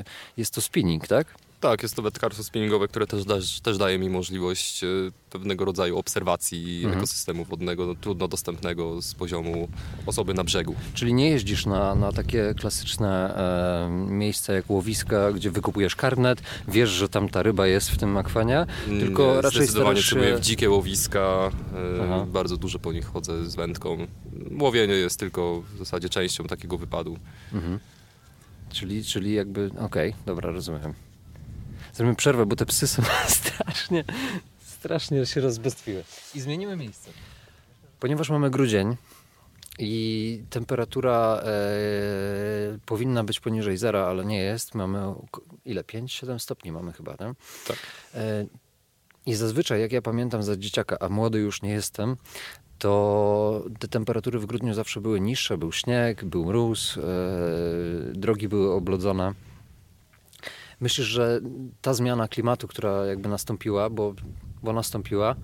y, 0.01 0.05
jest 0.37 0.55
to 0.55 0.61
spinning, 0.61 1.09
tak? 1.09 1.44
Tak, 1.65 1.83
jest 1.83 1.95
to 1.95 2.03
wędkarstwo 2.03 2.45
spinningowe, 2.45 2.89
które 2.89 3.07
też, 3.07 3.25
da, 3.25 3.35
też 3.63 3.79
daje 3.79 3.99
mi 3.99 4.11
możliwość 4.11 4.85
e, 4.85 4.87
pewnego 5.31 5.65
rodzaju 5.65 5.99
obserwacji 5.99 6.77
Mhm. 6.77 6.99
ekosystemu 6.99 7.45
wodnego, 7.45 7.87
no, 7.87 7.95
trudno 7.95 8.29
dostępnego 8.29 9.03
z 9.03 9.15
poziomu 9.15 9.69
osoby 10.07 10.35
na 10.35 10.45
brzegu. 10.45 10.75
Czyli 10.95 11.15
nie 11.15 11.31
jeździsz 11.31 11.67
na, 11.67 11.95
na 11.95 12.13
takie 12.13 12.55
klasyczne 12.55 13.37
e, 13.37 13.91
miejsca 13.91 14.53
jak 14.53 14.71
łowiska, 14.71 15.33
gdzie 15.33 15.51
wykupujesz 15.51 15.97
karnet, 15.97 16.43
wiesz, 16.69 16.91
że 16.91 17.09
tam 17.09 17.29
ta 17.29 17.43
ryba 17.43 17.67
jest 17.67 17.91
w 17.91 17.99
tym 17.99 18.17
akwanie, 18.17 18.67
tylko 18.87 19.35
Nie, 19.35 19.43
raczej 19.43 19.63
Zdecydowanie 19.63 20.03
starasz 20.03 20.31
się... 20.31 20.37
w 20.37 20.41
dzikie 20.41 20.71
łowiska, 20.71 21.51
e, 22.01 22.27
bardzo 22.27 22.57
dużo 22.57 22.79
po 22.79 22.93
nich 22.93 23.07
chodzę 23.07 23.51
z 23.51 23.55
wędką. 23.55 24.07
Łowienie 24.61 24.95
jest 24.95 25.21
tylko 25.21 25.63
w 25.75 25.79
zasadzie 25.79 26.09
częścią 26.09 26.45
takiego 26.45 26.79
wypadu. 26.79 27.19
Mhm. 27.53 27.79
Czyli, 28.73 29.05
czyli 29.05 29.35
jakby, 29.35 29.71
okej, 29.81 30.15
dobra, 30.27 30.51
rozumiem. 30.51 30.95
Zrobimy 31.95 32.17
przerwę, 32.17 32.47
bo 32.47 32.57
te 32.57 32.67
psy 32.67 32.87
są 32.87 33.03
strasznie, 33.39 34.05
strasznie 34.67 35.27
się 35.27 35.41
rozbestwiły. 35.41 36.05
I 36.35 36.41
zmienimy 36.41 36.77
miejsce. 36.77 37.11
Ponieważ 38.01 38.31
mamy 38.31 38.51
grudzień 38.51 38.97
i 39.79 40.43
temperatura 40.51 41.43
e, 41.45 42.79
powinna 42.87 43.25
być 43.25 43.41
poniżej 43.41 43.77
zera, 43.77 44.07
ale 44.07 44.25
nie 44.25 44.39
jest. 44.39 44.75
Mamy 44.75 45.15
ile? 45.65 45.83
5-7 45.83 46.39
stopni 46.39 46.73
mamy 46.73 46.93
chyba, 46.93 47.17
tak? 47.17 47.33
Tak. 47.67 47.77
E, 48.15 48.47
I 49.27 49.35
zazwyczaj, 49.35 49.81
jak 49.81 49.93
ja 49.93 50.03
pamiętam 50.03 50.43
za 50.43 50.57
dzieciaka, 50.57 50.97
a 51.01 51.09
młody 51.09 51.39
już 51.39 51.63
nie 51.63 51.71
jestem, 51.71 52.17
to 52.79 53.65
te 53.79 53.89
temperatury 53.89 54.39
w 54.39 54.47
grudniu 54.47 54.75
zawsze 54.75 55.01
były 55.01 55.21
niższe. 55.21 55.59
Był 55.59 55.73
śnieg, 55.73 56.25
był 56.25 56.45
mróz, 56.45 56.97
e, 56.97 57.01
drogi 58.13 58.49
były 58.49 58.73
oblodzone. 58.73 59.35
Myślisz, 60.85 61.07
że 61.07 61.41
ta 61.83 61.95
zmiana 61.95 62.29
klimatu, 62.29 62.69
która 62.69 63.07
jakby 63.07 63.29
nastąpiła, 63.29 63.91
bo, 63.91 64.15
bo 64.63 64.73
nastąpiła, 64.73 65.37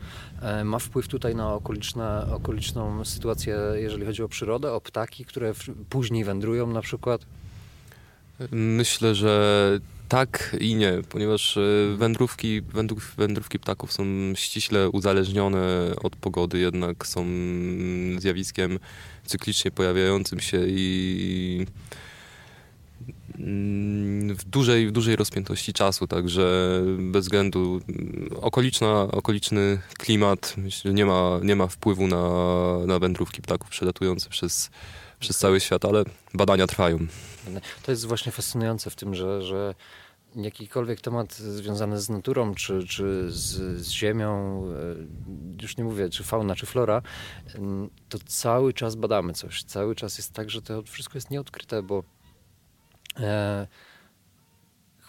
e, 0.43 0.65
ma 0.65 0.79
wpływ 0.79 1.09
tutaj 1.09 1.35
na 1.35 1.55
okoliczne, 1.55 2.27
okoliczną 2.33 3.05
sytuację, 3.05 3.59
jeżeli 3.75 4.07
chodzi 4.07 4.23
o 4.23 4.29
przyrodę, 4.29 4.73
o 4.73 4.81
ptaki, 4.81 5.25
które 5.25 5.53
później 5.91 6.25
wędrują 6.25 6.67
na 6.67 6.81
przykład? 6.81 7.21
Myślę, 8.53 9.15
że 9.15 9.79
tak 10.09 10.57
i 10.61 10.75
nie, 10.75 10.93
ponieważ 11.09 11.57
e, 11.57 11.61
wędrówki, 11.97 12.63
wędrów, 12.63 13.15
wędrówki 13.17 13.59
ptaków 13.59 13.93
są 13.93 14.05
ściśle 14.35 14.91
uzależnione 14.91 15.93
od 16.03 16.17
pogody, 16.17 16.59
jednak 16.59 17.07
są 17.07 17.27
zjawiskiem 18.19 18.79
cyklicznie 19.25 19.71
pojawiającym 19.71 20.41
się 20.41 20.61
i 20.69 21.67
w 24.35 24.45
dużej, 24.45 24.89
w 24.89 24.93
dużej 24.93 25.17
rozpiętości 25.17 25.73
czasu, 25.73 26.07
także 26.07 26.71
bez 26.99 27.25
względu 27.25 27.81
okoliczna, 28.41 29.03
okoliczny 29.03 29.81
klimat 29.99 30.57
nie 30.85 31.07
ma, 31.07 31.41
nie 31.43 31.57
ma 31.57 31.67
wpływu 31.67 32.07
na, 32.07 32.29
na 32.87 32.99
wędrówki 32.99 33.43
ptaków 33.43 33.71
przelatujące 33.71 34.31
przez, 34.31 34.71
przez 35.21 35.39
cały 35.39 35.61
świat, 35.61 35.85
ale 35.85 36.05
badania 36.35 36.67
trwają. 36.67 36.99
To 37.83 37.93
jest 37.93 38.07
właśnie 38.07 38.33
fascynujące 38.33 38.91
w 38.91 38.97
tym, 38.97 39.15
że, 39.15 39.43
że 39.43 39.75
jakikolwiek 40.37 41.01
temat 41.01 41.35
związany 41.35 42.01
z 42.01 42.09
naturą, 42.09 42.55
czy, 42.55 42.87
czy 42.87 43.27
z, 43.31 43.81
z 43.81 43.91
ziemią, 43.91 44.63
e, 45.59 45.63
już 45.63 45.77
nie 45.77 45.85
mówię, 45.85 46.09
czy 46.09 46.25
fauna, 46.25 46.55
czy 46.55 46.67
flora, 46.67 47.03
m, 47.55 47.91
to 48.09 48.19
cały 48.27 48.73
czas 48.73 48.95
badamy 48.95 49.33
coś. 49.33 49.63
Cały 49.63 49.95
czas 49.95 50.19
jest 50.19 50.33
tak, 50.33 50.51
że 50.51 50.63
to 50.63 50.83
wszystko 50.83 51.17
jest 51.17 51.31
nieodkryte, 51.31 51.83
bo 51.83 52.03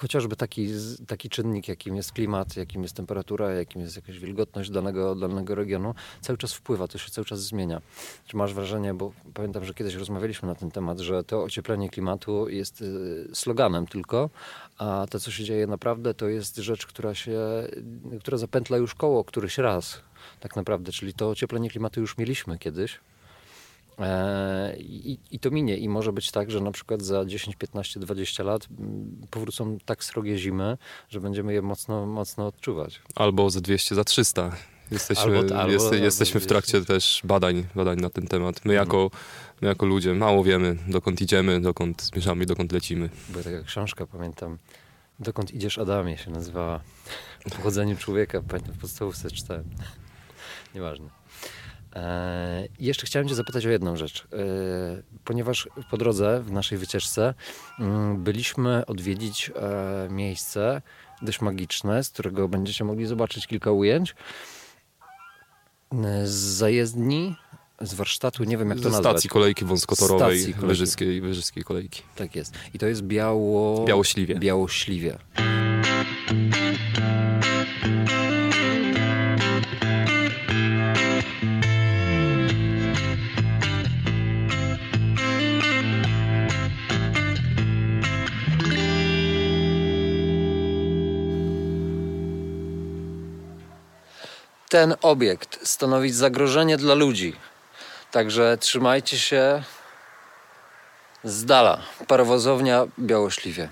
chociażby 0.02 0.36
taki, 0.36 0.68
taki 1.08 1.30
czynnik, 1.30 1.68
jakim 1.68 1.96
jest 1.96 2.12
klimat, 2.12 2.58
jakim 2.58 2.84
jest 2.84 2.96
temperatura, 2.96 3.52
jakim 3.52 3.82
jest 3.82 3.96
jakaś 3.96 4.20
wilgotność 4.20 4.70
danego, 4.70 5.16
danego 5.16 5.56
regionu, 5.56 5.96
cały 6.22 6.38
czas 6.38 6.54
wpływa, 6.54 6.88
to 6.88 6.98
się 6.98 7.12
cały 7.12 7.26
czas 7.26 7.40
zmienia. 7.40 7.82
Czy 8.26 8.38
masz 8.38 8.54
wrażenie, 8.54 8.94
bo 8.94 9.12
pamiętam, 9.34 9.66
że 9.66 9.74
kiedyś 9.74 9.96
rozmawialiśmy 9.96 10.48
na 10.48 10.56
ten 10.56 10.72
temat, 10.72 11.00
że 11.00 11.24
to 11.24 11.44
ocieplenie 11.44 11.90
klimatu 11.90 12.50
jest 12.50 12.82
y, 12.82 13.30
sloganem 13.34 13.88
tylko, 13.88 14.30
a 14.78 15.06
to, 15.10 15.20
co 15.20 15.32
się 15.32 15.44
dzieje 15.44 15.68
naprawdę, 15.68 16.14
to 16.14 16.28
jest 16.28 16.58
rzecz, 16.58 16.88
która 16.88 17.16
się, 17.16 17.40
która 18.20 18.38
zapętla 18.38 18.78
już 18.78 18.96
koło 18.96 19.24
któryś 19.24 19.58
raz 19.58 20.02
tak 20.40 20.56
naprawdę, 20.56 20.92
czyli 20.92 21.14
to 21.14 21.30
ocieplenie 21.30 21.70
klimatu 21.70 22.02
już 22.02 22.18
mieliśmy 22.18 22.58
kiedyś. 22.58 23.00
E, 24.00 24.76
I, 24.80 25.20
I 25.32 25.40
to 25.40 25.52
minie 25.52 25.78
i 25.78 25.90
może 25.90 26.14
być 26.14 26.32
tak, 26.32 26.52
że 26.52 26.60
na 26.62 26.72
przykład 26.72 27.02
za 27.02 27.26
10, 27.26 27.56
15, 27.56 28.00
20 28.00 28.44
lat 28.44 28.68
mm, 28.80 29.28
powrócą 29.30 29.78
tak 29.86 30.04
srogie 30.04 30.38
zimy, 30.38 30.78
że 31.10 31.20
będziemy 31.20 31.54
je 31.54 31.62
mocno, 31.62 32.06
mocno 32.06 32.48
odczuwać. 32.48 33.02
Albo 33.16 33.50
za 33.50 33.62
200, 33.62 33.96
za 33.96 34.04
300. 34.04 34.52
Jesteśmy, 34.92 35.24
Albo- 35.24 35.56
albo- 35.56 35.72
jest, 35.72 35.86
albo 35.86 35.96
jesteśmy 35.96 36.40
w 36.40 36.48
trakcie 36.48 36.72
200. 36.82 36.94
też 36.94 37.22
badań, 37.24 37.66
badań 37.76 38.00
na 38.00 38.10
ten 38.10 38.28
temat. 38.28 38.66
My 38.66 38.74
Mhm. 38.74 38.88
jako, 38.88 39.12
my 39.62 39.68
jako 39.68 39.86
ludzie 39.86 40.14
mało 40.14 40.44
wiemy, 40.44 40.78
dokąd 40.88 41.22
idziemy, 41.22 41.62
dokąd 41.62 42.02
zmierzamy, 42.02 42.46
dokąd 42.46 42.72
lecimy. 42.72 43.10
Była 43.30 43.44
taka 43.44 43.64
książka, 43.64 44.06
pamiętam, 44.08 44.58
Dokąd 45.20 45.54
idziesz 45.54 45.78
Adamie 45.78 46.18
się 46.18 46.32
nazywała. 46.32 46.82
O 47.46 47.50
pochodzeniu 47.50 47.96
człowieka, 47.98 48.42
pamiętam 48.48 48.74
w 48.74 48.78
podstawówce 48.78 49.32
czytałem. 49.32 49.64
Nieważne. 50.76 51.10
E, 51.96 52.68
jeszcze 52.80 53.06
chciałem 53.06 53.30
Cię 53.30 53.36
zapytać 53.36 53.66
o 53.66 53.70
jedną 53.70 53.96
rzecz. 53.96 54.28
E, 54.34 54.38
ponieważ 55.26 55.70
po 55.92 55.98
drodze 55.98 56.42
w 56.44 56.52
naszej 56.52 56.78
wycieczce 56.78 57.34
mm, 57.80 58.24
byliśmy 58.24 58.86
odwiedzić 58.86 59.52
e, 59.56 60.08
miejsce 60.10 60.82
dość 61.22 61.42
magiczne, 61.42 62.04
z 62.04 62.10
którego 62.10 62.48
będziecie 62.48 62.84
mogli 62.84 63.06
zobaczyć 63.06 63.48
kilka 63.48 63.72
ujęć. 63.72 64.16
Z 66.24 66.32
zajezdni 66.32 67.36
z 67.82 67.94
warsztatu, 67.94 68.44
nie 68.44 68.58
wiem 68.58 68.70
jak 68.70 68.78
to 68.78 68.84
Ze 68.84 68.90
nazwać. 68.90 69.14
stacji 69.14 69.30
kolejki 69.30 69.66
wąskotorowej 69.66 70.40
Stacji 70.40 70.54
kolejki. 70.54 70.68
Wyżyskiej, 70.68 71.22
Wyżyskiej 71.22 71.64
kolejki. 71.64 72.02
Tak 72.16 72.36
jest. 72.36 72.54
I 72.74 72.80
to 72.80 72.86
jest 72.86 73.02
biało... 73.02 73.86
Białośliwie. 73.86 74.36
Białośliwie. 74.36 75.18
Ten 94.72 94.96
obiekt 95.02 95.68
stanowi 95.68 96.12
zagrożenie 96.12 96.78
dla 96.78 96.94
ludzi. 96.94 97.36
Także 98.12 98.58
trzymajcie 98.58 99.20
się 99.20 99.64
z 101.24 101.46
dala. 101.46 101.82
Parowozownia 102.08 102.88
Białośliwie. 103.00 103.70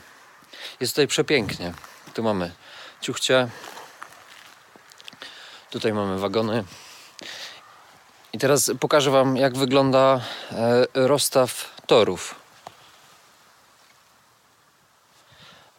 Jest 0.80 0.94
tutaj 0.94 1.08
przepięknie. 1.08 1.74
Tu 2.14 2.24
mamy 2.24 2.52
ciuchcie. 3.02 3.50
Tutaj 5.70 5.94
mamy 5.94 6.18
wagony. 6.20 6.64
I 8.34 8.38
teraz 8.38 8.72
pokażę 8.80 9.12
Wam, 9.12 9.38
jak 9.38 9.58
wygląda 9.58 10.22
e, 10.52 10.86
rozstaw 10.94 11.76
torów. 11.88 12.36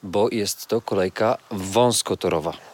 Bo 0.03 0.29
jest 0.33 0.67
to 0.67 0.81
kolejka 0.81 1.39
wąskotorowa. 1.51 2.70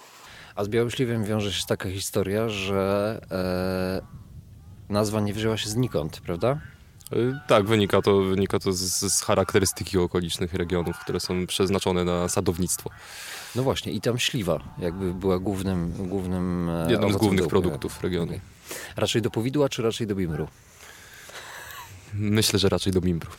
A 0.56 0.64
z 0.64 0.68
Białośliwiem 0.68 1.24
wiąże 1.24 1.52
się 1.52 1.66
taka 1.66 1.90
historia, 1.90 2.48
że 2.48 3.20
e, 3.30 4.92
nazwa 4.92 5.20
nie 5.20 5.32
wzięła 5.34 5.56
się 5.56 5.68
znikąd, 5.68 6.20
prawda? 6.20 6.60
Y, 7.12 7.34
Tak, 7.48 7.66
wynika 7.66 8.02
to, 8.02 8.22
wynika 8.22 8.58
to 8.58 8.72
z, 8.72 8.80
z 9.12 9.22
charakterystyki 9.22 9.98
okolicznych 9.98 10.54
regionów, 10.54 10.98
które 10.98 11.20
są 11.20 11.46
przeznaczone 11.46 12.04
na 12.04 12.28
sadownictwo. 12.28 12.90
No 13.56 13.62
właśnie, 13.62 13.92
i 13.92 14.00
tam 14.00 14.18
śliwa 14.18 14.60
jakby 14.78 15.14
była 15.14 15.38
głównym, 15.38 15.92
głównym 16.08 16.68
e, 16.68 16.90
Jednym 16.90 17.12
z 17.12 17.16
głównych 17.16 17.40
dołu, 17.40 17.50
produktów 17.50 18.02
regionu. 18.02 18.26
Okej. 18.26 18.40
Raczej 18.96 19.22
do 19.22 19.30
powidła, 19.30 19.68
czy 19.68 19.82
raczej 19.82 20.06
do 20.06 20.14
bimru? 20.14 20.48
Myślę, 22.14 22.58
że 22.58 22.68
raczej 22.68 22.92
do 22.92 23.00
Mimbru. 23.00 23.30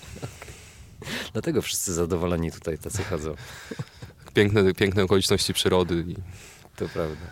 Dlatego 1.34 1.62
wszyscy 1.62 1.94
zadowoleni 1.94 2.52
tutaj 2.52 2.78
tacy 2.78 3.04
chodzą. 3.04 3.36
Piękne, 4.34 4.74
piękne 4.74 5.04
okoliczności 5.04 5.54
przyrody. 5.54 6.06
I 6.08 6.16
To 6.78 6.86
prawda. 6.90 7.26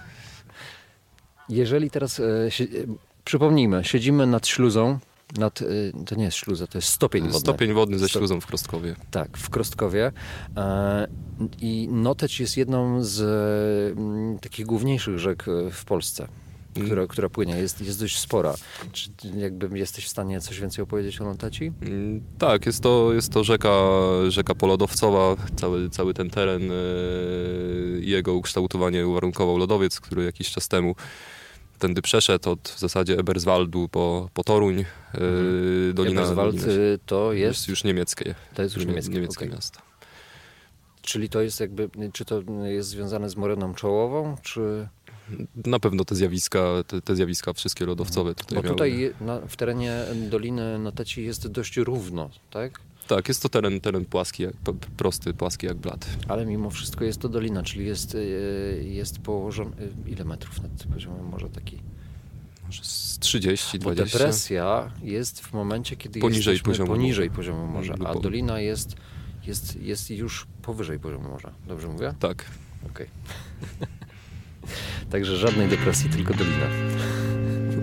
Jeżeli 1.49 1.89
teraz, 1.91 2.19
e, 2.19 2.51
si- 2.51 2.63
e, 2.63 2.67
przypomnijmy, 3.25 3.83
siedzimy 3.83 4.27
nad 4.27 4.47
śluzą, 4.47 4.99
nad, 5.37 5.61
e, 5.61 5.65
to 6.05 6.15
nie 6.15 6.23
jest 6.23 6.37
śluza, 6.37 6.67
to 6.67 6.77
jest 6.77 6.87
stopień 6.87 7.23
wodny. 7.23 7.39
stopień 7.39 7.73
wodny 7.73 7.99
ze 7.99 8.09
śluzą 8.09 8.41
w 8.41 8.45
Krostkowie. 8.45 8.95
Tak, 9.11 9.37
w 9.37 9.49
Krostkowie. 9.49 10.11
E, 10.57 11.07
I 11.61 11.87
Noteć 11.91 12.39
jest 12.39 12.57
jedną 12.57 13.03
z 13.03 13.21
mm, 13.97 14.39
takich 14.39 14.65
główniejszych 14.65 15.19
rzek 15.19 15.45
e, 15.47 15.71
w 15.71 15.85
Polsce. 15.85 16.27
Która, 16.85 17.07
która 17.07 17.29
płynie. 17.29 17.55
Jest, 17.57 17.81
jest 17.81 17.99
dość 17.99 18.19
spora. 18.19 18.55
Czy 18.91 19.09
jakby 19.37 19.79
jesteś 19.79 20.05
w 20.05 20.09
stanie 20.09 20.41
coś 20.41 20.59
więcej 20.59 20.83
opowiedzieć 20.83 21.21
o 21.21 21.25
Noteci? 21.25 21.71
Mm, 21.81 22.21
Tak, 22.37 22.65
jest 22.65 22.83
to, 22.83 23.13
jest 23.13 23.31
to 23.31 23.43
rzeka, 23.43 23.69
rzeka 24.29 24.55
polodowcowa. 24.55 25.35
Cały, 25.55 25.89
cały 25.89 26.13
ten 26.13 26.29
teren 26.29 26.71
e, 26.71 26.75
i 27.99 28.09
jego 28.09 28.33
ukształtowanie 28.33 29.07
uwarunkował 29.07 29.57
lodowiec, 29.57 29.99
który 29.99 30.23
jakiś 30.23 30.51
czas 30.51 30.67
temu 30.67 30.95
tędy 31.79 32.01
przeszedł 32.01 32.49
od 32.49 32.69
w 32.69 32.79
zasadzie 32.79 33.17
Eberswaldu 33.19 33.89
po, 33.89 34.29
po 34.33 34.43
Toruń. 34.43 34.79
e, 34.79 34.83
Dolina, 35.93 36.21
Eberswald 36.21 36.55
dolina 36.55 36.73
y, 36.73 36.99
to 37.05 37.33
jest, 37.33 37.57
jest 37.59 37.67
już 37.67 37.83
niemieckie. 37.83 38.35
to 38.53 38.61
jest 38.61 38.75
już 38.75 38.85
niemieckie, 38.85 39.13
niemieckie 39.13 39.45
okej. 39.45 39.55
miasto. 39.55 39.79
Czyli 41.01 41.29
to 41.29 41.41
jest 41.41 41.59
jakby, 41.59 41.89
czy 42.13 42.25
to 42.25 42.41
jest 42.65 42.89
związane 42.89 43.29
z 43.29 43.35
moreną 43.35 43.73
czołową, 43.73 44.35
czy... 44.43 44.87
Na 45.65 45.79
pewno 45.79 46.05
te 46.05 46.15
zjawiska, 46.15 46.59
te, 46.87 47.01
te 47.01 47.15
zjawiska 47.15 47.53
wszystkie 47.53 47.85
lodowcowe 47.85 48.35
tutaj 48.35 48.55
Bo 48.55 48.63
miały. 48.63 48.73
tutaj 48.75 49.13
na, 49.21 49.39
w 49.47 49.55
terenie 49.55 49.93
Doliny 50.29 50.79
Noteci 50.79 51.23
jest 51.23 51.47
dość 51.47 51.77
równo, 51.77 52.29
tak? 52.51 52.79
Tak, 53.07 53.27
jest 53.27 53.41
to 53.43 53.49
teren, 53.49 53.81
teren 53.81 54.05
płaski, 54.05 54.43
jak, 54.43 54.53
prosty, 54.97 55.33
płaski 55.33 55.65
jak 55.67 55.77
blat. 55.77 56.07
Ale 56.27 56.45
mimo 56.45 56.69
wszystko 56.69 57.05
jest 57.05 57.19
to 57.21 57.29
dolina, 57.29 57.63
czyli 57.63 57.85
jest, 57.85 58.15
y, 58.15 58.85
jest 58.89 59.19
położony... 59.19 59.71
y, 60.05 60.09
Ile 60.09 60.25
metrów 60.25 60.61
nad 60.61 60.71
poziomem 60.93 61.25
morza 61.25 61.49
taki? 61.49 61.77
Może 62.65 62.83
z 62.83 63.19
30, 63.19 63.79
Bo 63.79 63.83
20. 63.83 64.17
depresja 64.17 64.91
jest 65.03 65.41
w 65.41 65.53
momencie, 65.53 65.95
kiedy 65.95 66.19
Poniżej 66.19 66.53
jesteśmy 66.53 66.71
poziomu 66.73 66.91
poniżej 66.91 67.27
morza. 67.29 67.35
poziomu 67.37 67.67
morza, 67.67 67.93
a 68.05 68.15
dolina 68.19 68.59
jest, 68.59 68.95
jest, 69.47 69.75
jest 69.81 70.09
już 70.09 70.47
powyżej 70.61 70.99
poziomu 70.99 71.29
morza. 71.29 71.51
Dobrze 71.67 71.87
mówię? 71.87 72.13
Tak. 72.19 72.45
Okej. 72.89 73.07
Także 75.15 75.37
żadnej 75.37 75.67
depresji, 75.67 76.09
tylko 76.09 76.33
dolina. 76.33 76.65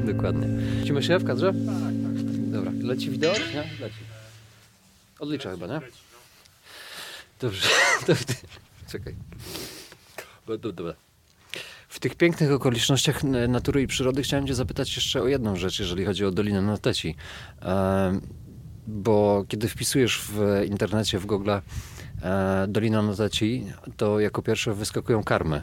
Dokładnie. 0.13 0.47
Lecimy 0.81 1.03
się 1.03 1.19
w 1.19 1.25
kadrze? 1.25 1.53
Tak, 1.53 1.65
tak. 1.65 2.23
Dobra, 2.53 2.73
leci 2.83 3.11
wideo? 3.11 3.33
Nie? 3.33 3.65
Leci. 3.81 3.97
Odlicza 5.21 5.51
chyba, 5.51 5.67
nie? 5.67 5.81
Dobrze. 7.41 7.69
To 8.07 8.15
w 8.15 8.25
ty- 8.25 8.35
Czekaj. 8.91 9.15
Dobra. 10.73 10.95
W 11.89 12.01
tych 12.01 12.15
pięknych 12.15 12.53
okolicznościach 12.53 13.25
natury 13.49 13.83
i 13.83 13.87
przyrody 13.87 14.23
chciałem 14.23 14.47
cię 14.47 14.55
zapytać 14.55 14.97
jeszcze 14.97 15.23
o 15.23 15.29
jedną 15.29 15.57
rzecz, 15.57 15.79
jeżeli 15.79 16.05
chodzi 16.05 16.25
o 16.25 16.31
Dolinę 16.31 16.63
Noteci. 16.63 17.15
Em, 17.61 18.21
Bo 18.87 19.45
kiedy 19.49 19.69
wpisujesz 19.69 20.21
w 20.29 20.63
internecie, 20.67 21.19
w 21.19 21.27
Google 21.27 21.51
e, 22.23 22.67
Dolina 22.69 23.03
Noteci, 23.03 23.67
to 23.97 24.21
jako 24.21 24.43
pierwsze 24.43 24.75
wyskakują 24.75 25.25
karmy. 25.25 25.63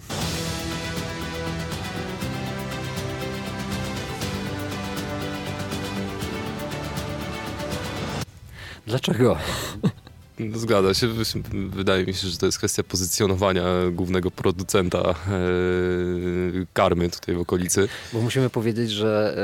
Dlaczego? 8.90 9.38
No, 10.40 10.60
Zgadza 10.60 10.94
się. 10.94 11.08
Wydaje 11.70 12.06
mi 12.06 12.14
się, 12.14 12.28
że 12.28 12.38
to 12.38 12.46
jest 12.46 12.58
kwestia 12.58 12.84
pozycjonowania 12.84 13.64
głównego 13.92 14.32
producenta 14.32 15.00
e, 15.00 15.14
karmy 16.74 17.10
tutaj 17.10 17.36
w 17.36 17.40
okolicy. 17.40 17.88
Bo 18.14 18.22
musimy 18.22 18.50
powiedzieć, 18.50 18.92
że 18.92 19.38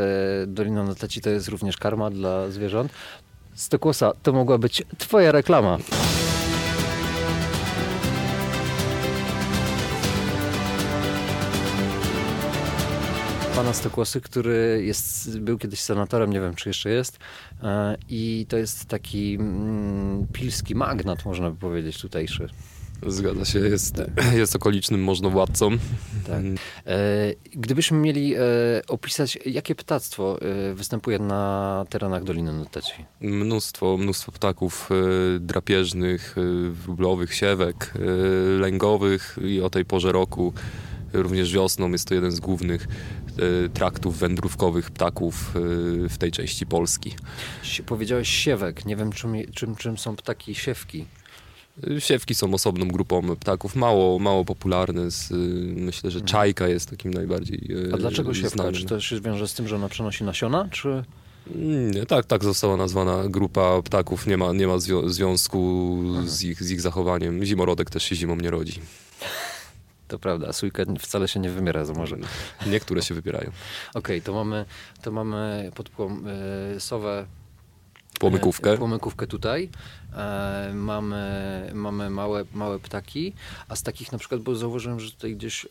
e, 0.43 0.47
Dolina 0.47 0.83
Noteci 0.83 1.21
to 1.21 1.29
jest 1.29 1.47
również 1.47 1.77
karma 1.77 2.11
dla 2.11 2.49
zwierząt. 2.51 2.91
Stokłosa, 3.55 4.13
to 4.23 4.33
mogła 4.33 4.57
być 4.57 4.83
twoja 4.97 5.31
reklama. 5.31 5.77
Pana 13.65 13.73
Stokłosy, 13.73 14.21
który 14.21 14.81
jest, 14.85 15.39
był 15.39 15.57
kiedyś 15.57 15.79
senatorem, 15.79 16.33
nie 16.33 16.41
wiem 16.41 16.55
czy 16.55 16.69
jeszcze 16.69 16.89
jest. 16.89 17.19
E, 17.63 17.97
I 18.09 18.45
to 18.49 18.57
jest 18.57 18.85
taki 18.85 19.35
mm, 19.35 20.27
pilski 20.33 20.75
magnat, 20.75 21.25
można 21.25 21.51
by 21.51 21.57
powiedzieć, 21.57 22.01
tutejszy. 22.01 22.49
Zgadza 23.07 23.45
się. 23.45 23.59
Jest, 23.59 24.01
jest 24.37 24.55
okolicznym 24.55 25.03
możnowładcą. 25.03 25.69
Tak. 26.27 26.43
E, 26.87 26.97
Gdybyśmy 27.51 27.97
mieli 27.97 28.35
e, 28.35 28.39
opisać, 28.87 29.39
jakie 29.45 29.75
ptactwo 29.75 30.39
występuje 30.73 31.19
na 31.19 31.85
terenach 31.89 32.23
Doliny 32.23 32.53
Noteci? 32.53 33.05
Mnóstwo, 33.21 33.97
mnóstwo 33.97 34.31
ptaków 34.31 34.89
drapieżnych, 35.39 36.35
wróblowych, 36.71 37.33
siewek, 37.33 37.93
lęgowych 38.59 39.37
i 39.41 39.61
o 39.61 39.69
tej 39.69 39.85
porze 39.85 40.11
roku, 40.11 40.53
również 41.23 41.53
wiosną, 41.53 41.91
jest 41.91 42.07
to 42.07 42.13
jeden 42.13 42.31
z 42.31 42.39
głównych 42.39 42.87
e, 43.65 43.69
traktów 43.69 44.17
wędrówkowych 44.17 44.91
ptaków 44.91 45.53
e, 45.55 45.59
w 46.09 46.17
tej 46.17 46.31
części 46.31 46.65
Polski. 46.65 47.13
Powiedziałeś 47.85 48.29
siewek, 48.29 48.85
nie 48.85 48.95
wiem 48.95 49.11
czym, 49.11 49.33
czym, 49.53 49.75
czym 49.75 49.97
są 49.97 50.15
ptaki 50.15 50.55
siewki. 50.55 51.05
E, 51.87 52.01
Siewki 52.01 52.35
są 52.35 52.53
osobną 52.53 52.87
grupą 52.87 53.35
ptaków, 53.35 53.75
mało, 53.75 54.19
mało 54.19 54.45
popularne. 54.45 55.11
Z, 55.11 55.31
myślę, 55.75 56.11
że 56.11 56.21
czajka 56.21 56.67
jest 56.67 56.89
takim 56.89 57.13
najbardziej 57.13 57.61
Mhm. 57.69 57.93
A 57.93 57.97
dlaczego 57.97 58.33
siewka? 58.33 58.71
Czy 58.71 58.85
to 58.85 59.01
się 59.01 59.21
wiąże 59.21 59.47
z 59.47 59.53
tym, 59.53 59.67
że 59.67 59.75
ona 59.75 59.89
przenosi 59.89 60.23
nasiona, 60.23 60.69
czy... 60.71 61.03
Nie, 61.91 62.05
tak, 62.05 62.25
tak 62.25 62.43
została 62.43 62.77
nazwana 62.77 63.23
grupa 63.29 63.81
ptaków. 63.81 64.27
Nie 64.27 64.37
ma, 64.37 64.53
nie 64.53 64.67
ma 64.67 64.73
zwią- 64.77 65.09
związku 65.09 65.97
z 66.25 66.43
ich, 66.43 66.63
z 66.63 66.71
ich 66.71 66.81
zachowaniem. 66.81 67.45
Zimorodek 67.45 67.89
też 67.89 68.03
się 68.03 68.15
zimą 68.15 68.35
nie 68.35 68.51
rodzi. 68.51 68.79
To 70.07 70.19
prawda, 70.19 70.53
sójka 70.53 70.83
wcale 70.99 71.27
się 71.27 71.39
nie 71.39 71.49
wymiera 71.49 71.85
za 71.85 71.93
morze. 71.93 72.17
Niektóre 72.67 73.01
się 73.01 73.13
wybierają. 73.13 73.51
Okej, 73.93 74.21
to 74.21 74.33
mamy, 74.33 74.65
to 75.01 75.11
mamy 75.11 75.71
pod 75.75 75.89
płą, 75.89 76.21
y, 76.75 76.79
sowę 76.79 77.25
Płomykówkę. 78.19 78.77
Płomykówkę 78.77 79.27
tutaj. 79.27 79.69
E, 80.13 80.71
mamy 80.75 81.25
mamy 81.73 82.09
małe, 82.09 82.45
małe 82.53 82.79
ptaki, 82.79 83.33
a 83.67 83.75
z 83.75 83.83
takich 83.83 84.11
na 84.11 84.17
przykład, 84.17 84.41
bo 84.41 84.55
zauważyłem, 84.55 84.99
że 84.99 85.11
tutaj 85.11 85.35
gdzieś 85.35 85.65
e, 85.65 85.67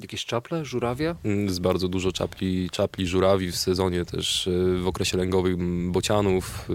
jakieś 0.00 0.24
czaple, 0.24 0.64
żurawie. 0.64 1.14
Mm, 1.24 1.44
Jest 1.44 1.60
bardzo 1.60 1.88
dużo 1.88 2.12
czapli, 2.12 2.70
czapli 2.70 3.06
żurawi 3.06 3.52
w 3.52 3.56
sezonie, 3.56 4.04
też 4.04 4.46
y, 4.46 4.78
w 4.82 4.86
okresie 4.86 5.16
lęgowym 5.16 5.92
bocianów. 5.92 6.68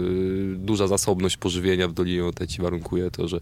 Duża 0.56 0.86
zasobność 0.86 1.36
pożywienia 1.36 1.88
w 1.88 1.92
Dolinie 1.92 2.24
Oteci 2.24 2.62
warunkuje 2.62 3.10
to, 3.10 3.28
że 3.28 3.40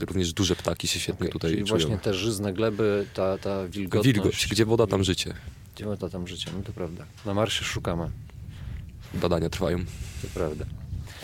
również 0.00 0.32
duże 0.32 0.56
ptaki 0.56 0.88
się 0.88 1.00
świetnie 1.00 1.28
tutaj 1.28 1.50
Czyli 1.50 1.64
czują. 1.64 1.78
właśnie 1.80 1.98
te 1.98 2.14
żyzne 2.14 2.52
gleby, 2.52 3.06
ta, 3.14 3.38
ta 3.38 3.68
wilgotność. 3.68 4.14
Wilgoć, 4.14 4.46
gdzie 4.50 4.64
woda, 4.64 4.86
tam 4.86 5.04
życie. 5.04 5.34
Gdzie 5.76 5.84
woda, 5.84 6.08
tam 6.08 6.28
życie, 6.28 6.50
no 6.56 6.62
to 6.62 6.72
prawda. 6.72 7.04
Na 7.26 7.34
marsie 7.34 7.64
szukamy, 7.64 8.10
Badania 9.14 9.50
trwają. 9.50 9.78
to 10.22 10.28
prawda. 10.34 10.64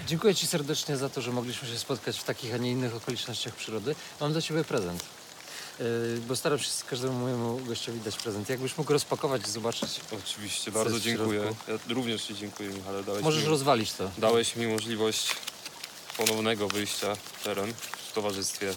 Dziękuję 0.07 0.35
Ci 0.35 0.47
serdecznie 0.47 0.97
za 0.97 1.09
to, 1.09 1.21
że 1.21 1.33
mogliśmy 1.33 1.69
się 1.69 1.79
spotkać 1.79 2.19
w 2.19 2.25
takich, 2.25 2.55
a 2.55 2.57
nie 2.57 2.71
innych 2.71 2.95
okolicznościach 2.95 3.55
przyrody. 3.55 3.95
Mam 4.21 4.33
dla 4.33 4.43
Ciebie 4.43 4.65
prezent. 4.65 5.05
Yy, 5.81 5.87
bo 6.29 6.37
staram 6.37 6.59
się 6.59 6.69
z 6.71 6.85
każdemu 6.85 7.19
mojemu 7.19 7.61
gościowi 7.67 8.01
dać 8.01 8.17
prezent. 8.17 8.49
Jakbyś 8.49 8.79
mógł 8.79 8.93
rozpakować 8.93 9.43
i 9.49 9.51
zobaczyć. 9.51 10.01
Oczywiście, 10.25 10.73
bardzo 10.73 11.01
dziękuję. 11.01 11.43
Ja 11.69 11.95
również 11.95 12.23
Ci 12.23 12.35
dziękuję, 12.35 12.69
Michale. 12.71 13.05
Dałeś 13.05 13.23
Możesz 13.25 13.43
mi, 13.43 13.49
rozwalić 13.49 13.93
to. 13.93 14.11
dałeś 14.19 14.57
mi 14.57 14.67
możliwość 14.67 15.37
ponownego 16.17 16.69
wyjścia 16.69 17.15
w 17.15 17.45
teren 17.45 17.73
towarzystwie. 18.23 18.75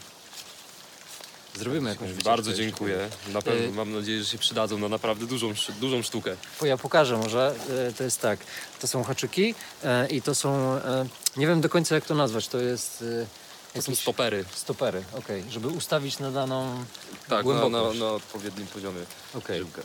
Zrobimy 1.56 1.90
jakąś 1.90 2.08
wycieczkę. 2.10 2.30
Bardzo 2.30 2.54
dziękuję. 2.54 3.10
Na 3.34 3.42
pewno 3.42 3.66
Y- 3.66 3.72
mam 3.72 3.94
nadzieję, 3.94 4.24
że 4.24 4.30
się 4.30 4.38
przydadzą 4.38 4.78
na 4.80 4.90
naprawdę 4.90 5.26
dużą, 5.26 5.54
dużą 5.80 6.04
sztukę. 6.04 6.36
Po- 6.60 6.66
Ja 6.66 6.78
pokażę 6.78 7.18
może. 7.18 7.56
E, 7.90 7.94
To 7.94 8.04
jest 8.04 8.22
tak. 8.22 8.40
To 8.80 8.88
są 8.88 9.04
haczyki 9.04 9.56
e, 9.84 10.08
i 10.08 10.22
to 10.22 10.36
są. 10.36 10.76
e, 10.76 11.06
Nie 11.38 11.48
wiem 11.48 11.62
do 11.62 11.70
końca 11.70 11.96
jak 11.96 12.06
to 12.06 12.16
nazwać. 12.16 12.48
To 12.48 12.58
jest. 12.58 13.02
e, 13.02 13.26
To 13.74 13.82
są 13.82 13.92
jakieś 13.92 14.00
stopery. 14.04 14.46
stopery. 14.56 15.04
Okej. 15.14 15.44
Żeby 15.50 15.68
ustawić 15.68 16.20
na 16.20 16.32
daną. 16.32 16.86
Tak, 17.22 17.30
na, 17.30 17.44
Głębokość. 17.44 18.00
na, 18.00 18.06
na 18.06 18.12
odpowiednim 18.12 18.68
poziomie. 18.68 19.02
Okej. 19.36 19.60
Szybko. 19.60 19.82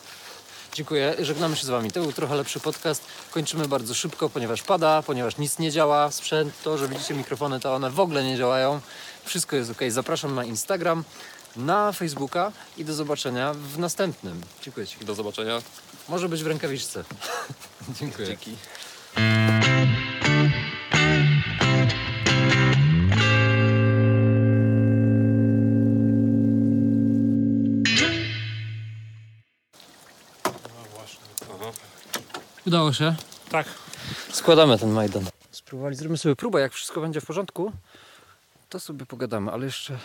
Dziękuję. 0.77 1.15
Żegnamy 1.21 1.57
się 1.57 1.67
z 1.67 1.69
Wami. 1.69 1.91
To 1.91 2.01
był 2.01 2.13
trochę 2.13 2.37
lepszy 2.37 2.61
podcast. 2.61 3.03
Kończymy 3.31 3.69
bardzo 3.69 3.95
szybko, 3.95 4.29
ponieważ 4.29 4.63
pada, 4.63 5.03
ponieważ 5.03 5.39
nic 5.39 5.59
nie 5.59 5.71
działa. 5.71 6.11
Sprzęt, 6.11 6.63
to, 6.63 6.79
że 6.79 6.89
widzicie 6.89 7.15
mikrofony, 7.15 7.61
to 7.61 7.75
one 7.75 7.91
w 7.91 8.01
ogóle 8.01 8.25
nie 8.25 8.37
działają. 8.37 8.81
Wszystko 9.25 9.57
jest 9.57 9.71
ok. 9.71 9.79
Zapraszam 9.89 10.35
na 10.35 10.45
Instagram, 10.45 11.05
na 11.57 11.93
Facebooka 11.93 12.53
i 12.77 12.85
do 12.85 12.95
zobaczenia 12.95 13.55
w 13.55 13.79
następnym. 13.79 14.41
Dziękuję 14.63 14.87
Ci. 14.87 15.05
Do 15.05 15.15
zobaczenia. 15.15 15.63
Może 16.09 16.29
być 16.29 16.43
w 16.43 16.47
rękawiczce. 16.47 17.05
Dziękuję. 18.01 18.29
Dzięki. 18.29 18.57
Udało 32.67 32.93
się. 32.93 33.15
Tak. 33.51 33.67
Składamy 34.33 34.79
ten 34.79 34.91
Majdan. 34.91 35.25
Spróbowali, 35.51 35.97
zrobimy 35.97 36.19
sobie 36.19 36.37
próbę, 36.37 36.61
jak 36.61 36.73
wszystko 36.73 37.01
będzie 37.01 37.21
w 37.21 37.27
porządku, 37.27 37.73
to 38.69 38.81
sobie 38.81 39.07
pogadamy, 39.07 39.51
ale 39.53 39.65
jeszcze 39.65 39.99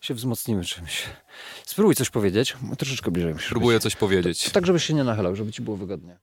się 0.00 0.14
wzmocnimy 0.14 0.64
czymś. 0.64 1.02
Spróbuj 1.66 1.94
coś 1.94 2.10
powiedzieć, 2.10 2.56
troszeczkę 2.78 3.10
bliżej 3.10 3.32
musisz 3.32 3.48
Próbuję 3.48 3.80
coś 3.80 3.96
powiedzieć. 3.96 4.44
być. 4.44 4.52
Tak, 4.52 4.66
żebyś 4.66 4.84
się 4.84 4.94
nie 4.94 5.04
nachylał, 5.04 5.36
żeby 5.36 5.52
ci 5.52 5.62
było 5.62 5.76
wygodnie. 5.76 6.18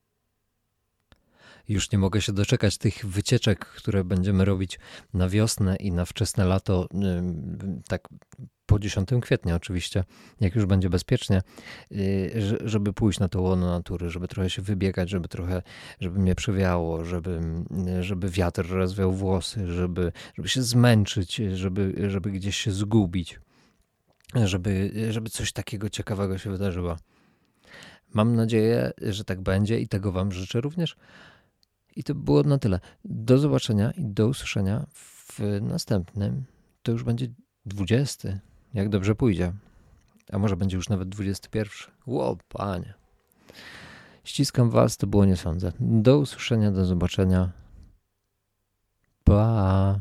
Już 1.67 1.91
nie 1.91 1.97
mogę 1.97 2.21
się 2.21 2.33
doczekać 2.33 2.77
tych 2.77 3.05
wycieczek, 3.05 3.65
które 3.65 4.03
będziemy 4.03 4.45
robić 4.45 4.79
na 5.13 5.29
wiosnę 5.29 5.75
i 5.75 5.91
na 5.91 6.05
wczesne 6.05 6.45
lato, 6.45 6.87
tak 7.87 8.07
po 8.65 8.79
10 8.79 9.09
kwietnia 9.21 9.55
oczywiście, 9.55 10.03
jak 10.39 10.55
już 10.55 10.65
będzie 10.65 10.89
bezpiecznie, 10.89 11.41
że- 12.35 12.57
żeby 12.65 12.93
pójść 12.93 13.19
na 13.19 13.27
to 13.29 13.41
łono 13.41 13.67
natury, 13.71 14.09
żeby 14.09 14.27
trochę 14.27 14.49
się 14.49 14.61
wybiegać, 14.61 15.09
żeby 15.09 15.27
trochę, 15.27 15.61
żeby 15.99 16.19
mnie 16.19 16.35
przewiało, 16.35 17.05
żeby, 17.05 17.39
żeby 18.01 18.29
wiatr 18.29 18.67
rozwiał 18.69 19.13
włosy, 19.13 19.73
żeby, 19.73 20.11
żeby 20.35 20.49
się 20.49 20.63
zmęczyć, 20.63 21.35
żeby, 21.35 22.09
żeby 22.09 22.31
gdzieś 22.31 22.57
się 22.57 22.71
zgubić, 22.71 23.39
żeby, 24.45 24.91
żeby 25.09 25.29
coś 25.29 25.51
takiego 25.51 25.89
ciekawego 25.89 26.37
się 26.37 26.51
wydarzyło. 26.51 26.97
Mam 28.13 28.35
nadzieję, 28.35 28.91
że 29.01 29.23
tak 29.23 29.41
będzie 29.41 29.79
i 29.79 29.87
tego 29.87 30.11
Wam 30.11 30.31
życzę 30.31 30.61
również. 30.61 30.95
I 31.97 32.03
to 32.03 32.15
było 32.15 32.43
na 32.43 32.57
tyle. 32.57 32.79
Do 33.05 33.37
zobaczenia 33.37 33.91
i 33.91 34.05
do 34.05 34.27
usłyszenia 34.27 34.85
w 34.93 35.39
następnym. 35.61 36.43
To 36.83 36.91
już 36.91 37.03
będzie 37.03 37.27
20, 37.65 38.39
jak 38.73 38.89
dobrze 38.89 39.15
pójdzie. 39.15 39.53
A 40.31 40.37
może 40.37 40.57
będzie 40.57 40.77
już 40.77 40.89
nawet 40.89 41.09
21. 41.09 41.71
Ło, 42.05 42.37
panie. 42.49 42.93
Ściskam 44.23 44.69
Was, 44.69 44.97
to 44.97 45.07
było 45.07 45.25
nie 45.25 45.37
sądzę. 45.37 45.71
Do 45.79 46.17
usłyszenia, 46.17 46.71
do 46.71 46.85
zobaczenia. 46.85 47.51
Pa. 49.23 49.99